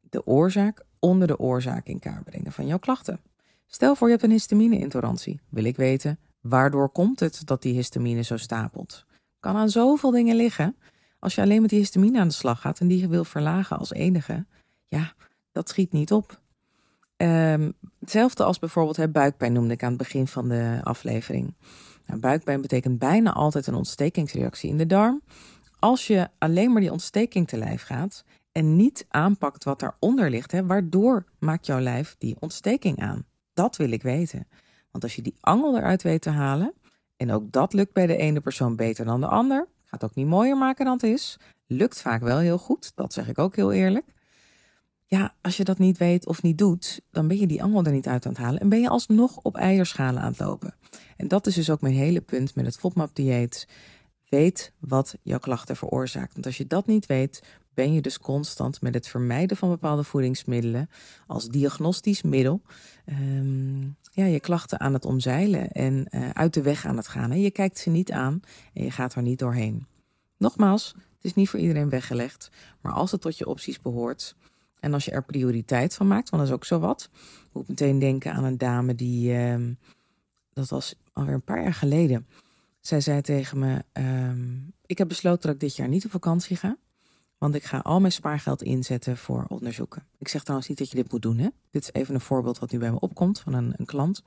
de 0.00 0.26
oorzaak 0.26 0.84
onder 0.98 1.26
de 1.26 1.38
oorzaak 1.38 1.86
in 1.86 1.98
kaart 1.98 2.24
brengen 2.24 2.52
van 2.52 2.66
jouw 2.66 2.78
klachten. 2.78 3.20
Stel 3.66 3.94
voor 3.94 4.06
je 4.06 4.12
hebt 4.12 4.24
een 4.24 4.30
histamine-intolerantie. 4.30 5.40
Wil 5.48 5.64
ik 5.64 5.76
weten, 5.76 6.18
waardoor 6.40 6.90
komt 6.90 7.20
het 7.20 7.42
dat 7.44 7.62
die 7.62 7.74
histamine 7.74 8.22
zo 8.22 8.36
stapelt? 8.36 9.06
Kan 9.48 9.56
aan 9.56 9.70
zoveel 9.70 10.10
dingen 10.10 10.36
liggen. 10.36 10.76
Als 11.18 11.34
je 11.34 11.40
alleen 11.40 11.60
met 11.60 11.70
die 11.70 11.78
histamine 11.78 12.20
aan 12.20 12.28
de 12.28 12.34
slag 12.34 12.60
gaat 12.60 12.80
en 12.80 12.88
die 12.88 13.08
wil 13.08 13.24
verlagen 13.24 13.78
als 13.78 13.92
enige, 13.92 14.46
ja, 14.86 15.12
dat 15.52 15.68
schiet 15.68 15.92
niet 15.92 16.12
op. 16.12 16.40
Um, 17.16 17.72
hetzelfde 18.00 18.44
als 18.44 18.58
bijvoorbeeld 18.58 19.12
buikpijn 19.12 19.52
noemde 19.52 19.74
ik 19.74 19.82
aan 19.82 19.88
het 19.88 19.98
begin 19.98 20.26
van 20.26 20.48
de 20.48 20.80
aflevering. 20.82 21.54
Nou, 22.06 22.20
buikpijn 22.20 22.60
betekent 22.60 22.98
bijna 22.98 23.32
altijd 23.32 23.66
een 23.66 23.74
ontstekingsreactie 23.74 24.70
in 24.70 24.78
de 24.78 24.86
darm. 24.86 25.22
Als 25.78 26.06
je 26.06 26.28
alleen 26.38 26.72
maar 26.72 26.80
die 26.80 26.92
ontsteking 26.92 27.48
te 27.48 27.56
lijf 27.56 27.82
gaat 27.82 28.24
en 28.52 28.76
niet 28.76 29.06
aanpakt 29.08 29.64
wat 29.64 29.80
daaronder 29.80 30.30
ligt, 30.30 30.52
hè, 30.52 30.66
waardoor 30.66 31.24
maakt 31.38 31.66
jouw 31.66 31.80
lijf 31.80 32.14
die 32.18 32.36
ontsteking 32.38 33.00
aan? 33.00 33.24
Dat 33.54 33.76
wil 33.76 33.90
ik 33.90 34.02
weten. 34.02 34.46
Want 34.90 35.04
als 35.04 35.16
je 35.16 35.22
die 35.22 35.36
angel 35.40 35.76
eruit 35.76 36.02
weet 36.02 36.22
te 36.22 36.30
halen, 36.30 36.72
en 37.18 37.32
ook 37.32 37.52
dat 37.52 37.72
lukt 37.72 37.92
bij 37.92 38.06
de 38.06 38.16
ene 38.16 38.40
persoon 38.40 38.76
beter 38.76 39.04
dan 39.04 39.20
de 39.20 39.26
ander. 39.26 39.68
Gaat 39.84 40.04
ook 40.04 40.14
niet 40.14 40.26
mooier 40.26 40.56
maken 40.56 40.84
dan 40.84 40.94
het 40.94 41.02
is. 41.02 41.38
Lukt 41.66 42.00
vaak 42.00 42.22
wel 42.22 42.38
heel 42.38 42.58
goed, 42.58 42.92
dat 42.94 43.12
zeg 43.12 43.28
ik 43.28 43.38
ook 43.38 43.56
heel 43.56 43.72
eerlijk. 43.72 44.04
Ja, 45.06 45.34
als 45.40 45.56
je 45.56 45.64
dat 45.64 45.78
niet 45.78 45.98
weet 45.98 46.26
of 46.26 46.42
niet 46.42 46.58
doet, 46.58 47.00
dan 47.10 47.28
ben 47.28 47.38
je 47.38 47.46
die 47.46 47.62
angel 47.62 47.84
er 47.84 47.92
niet 47.92 48.06
uit 48.06 48.26
aan 48.26 48.32
het 48.32 48.40
halen 48.40 48.60
en 48.60 48.68
ben 48.68 48.80
je 48.80 48.88
alsnog 48.88 49.36
op 49.42 49.56
eierschalen 49.56 50.22
aan 50.22 50.30
het 50.30 50.40
lopen. 50.40 50.74
En 51.16 51.28
dat 51.28 51.46
is 51.46 51.54
dus 51.54 51.70
ook 51.70 51.80
mijn 51.80 51.94
hele 51.94 52.20
punt 52.20 52.54
met 52.54 52.66
het 52.66 52.76
FODMAP-dieet. 52.76 53.68
Weet 54.28 54.72
wat 54.78 55.16
jouw 55.22 55.38
klachten 55.38 55.76
veroorzaakt. 55.76 56.32
Want 56.32 56.46
als 56.46 56.56
je 56.56 56.66
dat 56.66 56.86
niet 56.86 57.06
weet, 57.06 57.42
ben 57.78 57.92
je 57.92 58.00
dus 58.00 58.18
constant 58.18 58.80
met 58.80 58.94
het 58.94 59.08
vermijden 59.08 59.56
van 59.56 59.68
bepaalde 59.68 60.04
voedingsmiddelen 60.04 60.90
als 61.26 61.48
diagnostisch 61.48 62.22
middel 62.22 62.62
um, 63.06 63.96
ja, 64.12 64.24
je 64.24 64.40
klachten 64.40 64.80
aan 64.80 64.92
het 64.92 65.04
omzeilen 65.04 65.70
en 65.70 66.06
uh, 66.10 66.30
uit 66.30 66.54
de 66.54 66.62
weg 66.62 66.86
aan 66.86 66.96
het 66.96 67.08
gaan. 67.08 67.30
En 67.30 67.40
je 67.40 67.50
kijkt 67.50 67.78
ze 67.78 67.90
niet 67.90 68.12
aan 68.12 68.40
en 68.74 68.84
je 68.84 68.90
gaat 68.90 69.14
er 69.14 69.22
niet 69.22 69.38
doorheen. 69.38 69.86
Nogmaals, 70.36 70.94
het 70.96 71.24
is 71.24 71.34
niet 71.34 71.48
voor 71.48 71.60
iedereen 71.60 71.88
weggelegd, 71.88 72.50
maar 72.80 72.92
als 72.92 73.10
het 73.10 73.20
tot 73.20 73.38
je 73.38 73.46
opties 73.46 73.80
behoort 73.80 74.36
en 74.80 74.94
als 74.94 75.04
je 75.04 75.10
er 75.10 75.24
prioriteit 75.24 75.94
van 75.94 76.06
maakt, 76.06 76.30
want 76.30 76.42
dat 76.42 76.50
is 76.50 76.56
ook 76.56 76.64
zo 76.64 76.78
wat. 76.78 77.10
Ik 77.12 77.48
moet 77.52 77.68
meteen 77.68 77.98
denken 77.98 78.32
aan 78.32 78.44
een 78.44 78.58
dame 78.58 78.94
die, 78.94 79.32
uh, 79.32 79.70
dat 80.52 80.68
was 80.68 80.94
alweer 81.12 81.34
een 81.34 81.42
paar 81.42 81.62
jaar 81.62 81.74
geleden. 81.74 82.26
Zij 82.80 83.00
zei 83.00 83.20
tegen 83.20 83.58
me: 83.58 83.84
um, 83.92 84.72
Ik 84.86 84.98
heb 84.98 85.08
besloten 85.08 85.42
dat 85.42 85.54
ik 85.54 85.60
dit 85.60 85.76
jaar 85.76 85.88
niet 85.88 86.04
op 86.04 86.10
vakantie 86.10 86.56
ga. 86.56 86.76
Want 87.38 87.54
ik 87.54 87.64
ga 87.64 87.78
al 87.78 88.00
mijn 88.00 88.12
spaargeld 88.12 88.62
inzetten 88.62 89.16
voor 89.16 89.44
onderzoeken. 89.48 90.06
Ik 90.18 90.28
zeg 90.28 90.40
trouwens 90.42 90.68
niet 90.68 90.78
dat 90.78 90.90
je 90.90 90.96
dit 90.96 91.12
moet 91.12 91.22
doen. 91.22 91.38
Hè? 91.38 91.48
Dit 91.70 91.82
is 91.82 91.92
even 91.92 92.14
een 92.14 92.20
voorbeeld 92.20 92.58
wat 92.58 92.70
nu 92.70 92.78
bij 92.78 92.90
me 92.90 93.00
opkomt 93.00 93.40
van 93.40 93.52
een, 93.52 93.74
een 93.76 93.86
klant. 93.86 94.22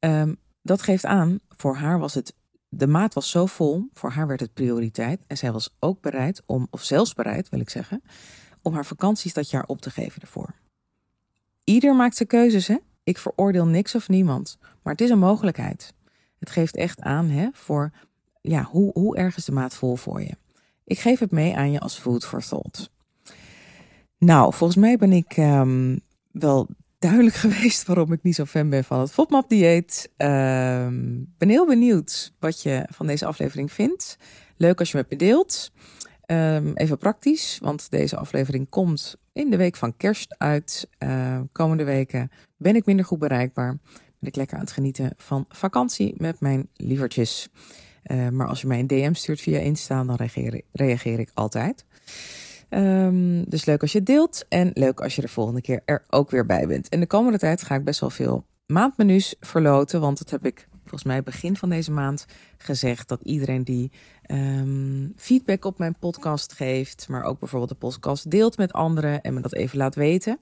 Um, 0.00 0.36
dat 0.62 0.82
geeft 0.82 1.04
aan, 1.04 1.38
voor 1.48 1.76
haar 1.76 1.98
was 1.98 2.14
het. 2.14 2.34
De 2.68 2.86
maat 2.86 3.14
was 3.14 3.30
zo 3.30 3.46
vol, 3.46 3.88
voor 3.92 4.10
haar 4.10 4.26
werd 4.26 4.40
het 4.40 4.54
prioriteit. 4.54 5.20
En 5.26 5.36
zij 5.36 5.52
was 5.52 5.76
ook 5.78 6.00
bereid 6.00 6.42
om, 6.46 6.66
of 6.70 6.82
zelfs 6.82 7.14
bereid 7.14 7.48
wil 7.48 7.60
ik 7.60 7.70
zeggen, 7.70 8.02
om 8.62 8.74
haar 8.74 8.86
vakanties 8.86 9.32
dat 9.32 9.50
jaar 9.50 9.64
op 9.66 9.80
te 9.80 9.90
geven 9.90 10.22
ervoor. 10.22 10.54
Ieder 11.64 11.94
maakt 11.94 12.16
zijn 12.16 12.28
keuzes, 12.28 12.66
hè? 12.66 12.76
Ik 13.04 13.18
veroordeel 13.18 13.66
niks 13.66 13.94
of 13.94 14.08
niemand, 14.08 14.58
maar 14.82 14.92
het 14.92 15.02
is 15.02 15.10
een 15.10 15.18
mogelijkheid. 15.18 15.94
Het 16.38 16.50
geeft 16.50 16.76
echt 16.76 17.00
aan 17.00 17.28
hè, 17.28 17.48
voor 17.52 17.92
ja, 18.40 18.62
hoe, 18.62 18.90
hoe 18.92 19.16
erg 19.16 19.36
is 19.36 19.44
de 19.44 19.52
maat 19.52 19.74
vol 19.74 19.96
voor 19.96 20.22
je. 20.22 20.36
Ik 20.84 20.98
geef 20.98 21.18
het 21.18 21.30
mee 21.30 21.56
aan 21.56 21.70
je 21.70 21.80
als 21.80 21.98
food 21.98 22.24
for 22.24 22.46
thought. 22.46 22.90
Nou, 24.18 24.54
volgens 24.54 24.78
mij 24.78 24.96
ben 24.96 25.12
ik 25.12 25.36
um, 25.36 26.00
wel 26.30 26.68
duidelijk 26.98 27.34
geweest 27.44 27.86
waarom 27.86 28.12
ik 28.12 28.22
niet 28.22 28.34
zo 28.34 28.44
fan 28.44 28.70
ben 28.70 28.84
van 28.84 29.00
het 29.00 29.12
FODMAP-dieet. 29.12 30.10
Um, 30.16 31.32
ben 31.38 31.48
heel 31.48 31.66
benieuwd 31.66 32.32
wat 32.38 32.62
je 32.62 32.86
van 32.90 33.06
deze 33.06 33.26
aflevering 33.26 33.72
vindt. 33.72 34.16
Leuk 34.56 34.78
als 34.78 34.90
je 34.90 34.96
met 34.96 35.10
me 35.10 35.16
deelt. 35.16 35.72
Um, 36.26 36.72
even 36.74 36.98
praktisch, 36.98 37.58
want 37.62 37.90
deze 37.90 38.16
aflevering 38.16 38.68
komt 38.68 39.16
in 39.32 39.50
de 39.50 39.56
week 39.56 39.76
van 39.76 39.96
kerst 39.96 40.34
uit. 40.38 40.88
Komende 41.52 41.84
weken 41.84 42.30
ben 42.56 42.76
ik 42.76 42.86
minder 42.86 43.04
goed 43.04 43.18
bereikbaar. 43.18 43.78
Ben 44.18 44.30
ik 44.30 44.36
lekker 44.36 44.56
aan 44.56 44.62
het 44.62 44.72
genieten 44.72 45.12
van 45.16 45.44
vakantie 45.48 46.14
met 46.16 46.40
mijn 46.40 46.68
lievertjes. 46.74 47.48
Uh, 48.06 48.28
maar 48.28 48.46
als 48.46 48.60
je 48.60 48.66
mij 48.66 48.78
een 48.78 48.86
DM 48.86 49.12
stuurt 49.12 49.40
via 49.40 49.58
Insta, 49.58 50.04
dan 50.04 50.16
reageer, 50.16 50.60
reageer 50.72 51.18
ik 51.18 51.30
altijd. 51.34 51.84
Um, 52.70 53.44
dus 53.48 53.64
leuk 53.64 53.80
als 53.80 53.92
je 53.92 54.02
deelt 54.02 54.44
en 54.48 54.70
leuk 54.74 55.00
als 55.00 55.14
je 55.14 55.20
de 55.20 55.28
volgende 55.28 55.60
keer 55.60 55.82
er 55.84 56.04
ook 56.10 56.30
weer 56.30 56.46
bij 56.46 56.66
bent. 56.66 56.88
En 56.88 57.00
de 57.00 57.06
komende 57.06 57.38
tijd 57.38 57.62
ga 57.62 57.74
ik 57.74 57.84
best 57.84 58.00
wel 58.00 58.10
veel 58.10 58.46
maandmenu's 58.66 59.36
verloten, 59.40 60.00
want 60.00 60.18
dat 60.18 60.30
heb 60.30 60.46
ik 60.46 60.68
volgens 60.80 61.04
mij 61.04 61.22
begin 61.22 61.56
van 61.56 61.68
deze 61.68 61.90
maand 61.90 62.26
gezegd 62.58 63.08
dat 63.08 63.20
iedereen 63.22 63.64
die 63.64 63.92
um, 64.26 65.12
feedback 65.16 65.64
op 65.64 65.78
mijn 65.78 65.98
podcast 65.98 66.52
geeft, 66.52 67.08
maar 67.08 67.24
ook 67.24 67.38
bijvoorbeeld 67.38 67.70
de 67.70 67.86
podcast 67.86 68.30
deelt 68.30 68.56
met 68.56 68.72
anderen 68.72 69.20
en 69.20 69.34
me 69.34 69.40
dat 69.40 69.54
even 69.54 69.78
laat 69.78 69.94
weten. 69.94 70.38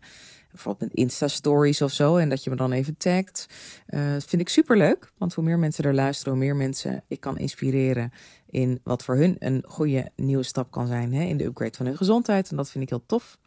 Bijvoorbeeld 0.51 0.91
met 0.91 1.01
Insta-stories 1.01 1.83
of 1.83 1.93
zo. 1.93 2.17
En 2.17 2.29
dat 2.29 2.45
je 2.45 2.51
me 2.51 2.57
dan 2.57 2.73
even 2.73 2.97
tagt. 2.97 3.47
Uh, 3.89 4.13
dat 4.13 4.25
vind 4.25 4.43
ik 4.43 4.49
super 4.49 4.77
leuk. 4.77 5.13
Want 5.19 5.35
hoe 5.35 5.45
meer 5.45 5.59
mensen 5.59 5.85
er 5.85 5.95
luisteren, 5.95 6.33
hoe 6.33 6.43
meer 6.43 6.57
mensen 6.57 7.05
ik 7.09 7.21
kan 7.21 7.39
inspireren. 7.39 8.13
in 8.47 8.81
wat 8.85 9.05
voor 9.05 9.17
hun 9.17 9.37
een 9.39 9.65
goede 9.67 10.11
nieuwe 10.17 10.43
stap 10.43 10.71
kan 10.71 10.87
zijn. 10.87 11.13
Hè, 11.15 11.23
in 11.23 11.37
de 11.37 11.45
upgrade 11.45 11.77
van 11.77 11.87
hun 11.87 11.97
gezondheid. 11.97 12.51
En 12.51 12.57
dat 12.57 12.71
vind 12.71 12.85
ik 12.85 12.91
heel 12.91 13.07
tof. 13.07 13.39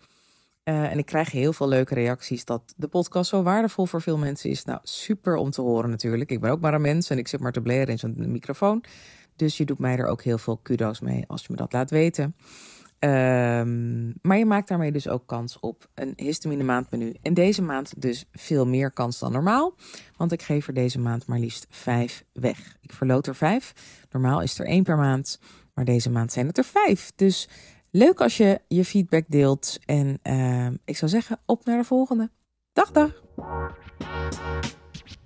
Uh, 0.64 0.92
en 0.92 0.98
ik 0.98 1.06
krijg 1.06 1.32
heel 1.32 1.54
veel 1.54 1.68
leuke 1.68 1.94
reacties 1.94 2.46
dat 2.46 2.74
de 2.78 2.88
podcast 2.88 3.30
zo 3.30 3.44
waardevol 3.44 3.86
voor 3.86 4.02
veel 4.02 4.18
mensen 4.18 4.50
is. 4.50 4.64
Nou, 4.64 4.80
super 4.84 5.36
om 5.36 5.50
te 5.50 5.62
horen 5.62 5.90
natuurlijk. 5.90 6.32
Ik 6.32 6.40
ben 6.40 6.52
ook 6.52 6.62
maar 6.62 6.74
een 6.74 6.82
mens 6.82 7.10
en 7.10 7.18
ik 7.18 7.28
zit 7.28 7.40
maar 7.40 7.52
te 7.52 7.62
blaren 7.62 7.88
in 7.88 8.00
zo'n 8.00 8.16
microfoon. 8.18 8.84
Dus 9.36 9.58
je 9.58 9.66
doet 9.66 9.80
mij 9.80 9.98
er 9.98 10.08
ook 10.08 10.24
heel 10.24 10.38
veel 10.38 10.58
kudo's 10.58 11.00
mee 11.00 11.24
als 11.28 11.42
je 11.42 11.48
me 11.50 11.58
dat 11.58 11.74
laat 11.74 11.90
weten. 11.90 12.36
Um, 13.04 14.14
maar 14.22 14.38
je 14.38 14.46
maakt 14.46 14.68
daarmee 14.68 14.92
dus 14.92 15.08
ook 15.08 15.28
kans 15.28 15.60
op 15.60 15.90
een 15.94 16.14
histamine 16.16 16.64
maandmenu. 16.64 17.14
En 17.22 17.34
deze 17.34 17.62
maand 17.62 18.02
dus 18.02 18.26
veel 18.32 18.68
meer 18.68 18.92
kans 18.92 19.20
dan 19.20 19.32
normaal. 19.32 19.76
Want 20.18 20.32
ik 20.32 20.42
geef 20.42 20.68
er 20.68 20.74
deze 20.74 21.00
maand 21.00 21.26
maar 21.28 21.40
liefst 21.40 21.66
vijf 21.70 22.26
weg. 22.34 22.78
Ik 22.82 22.94
verloot 22.94 23.28
er 23.28 23.36
vijf. 23.36 23.74
Normaal 24.12 24.42
is 24.42 24.60
er 24.60 24.66
één 24.66 24.84
per 24.84 24.98
maand. 24.98 25.40
Maar 25.74 25.86
deze 25.86 26.10
maand 26.10 26.32
zijn 26.32 26.48
het 26.48 26.58
er 26.58 26.64
vijf. 26.64 27.12
Dus 27.16 27.50
leuk 27.92 28.22
als 28.22 28.38
je 28.38 28.62
je 28.68 28.86
feedback 28.86 29.26
deelt. 29.28 29.80
En 29.86 30.20
uh, 30.24 30.68
ik 30.86 30.98
zou 30.98 31.12
zeggen, 31.12 31.40
op 31.46 31.66
naar 31.66 31.78
de 31.78 31.84
volgende. 31.84 32.30
Dag, 32.74 32.92
dag. 32.92 33.22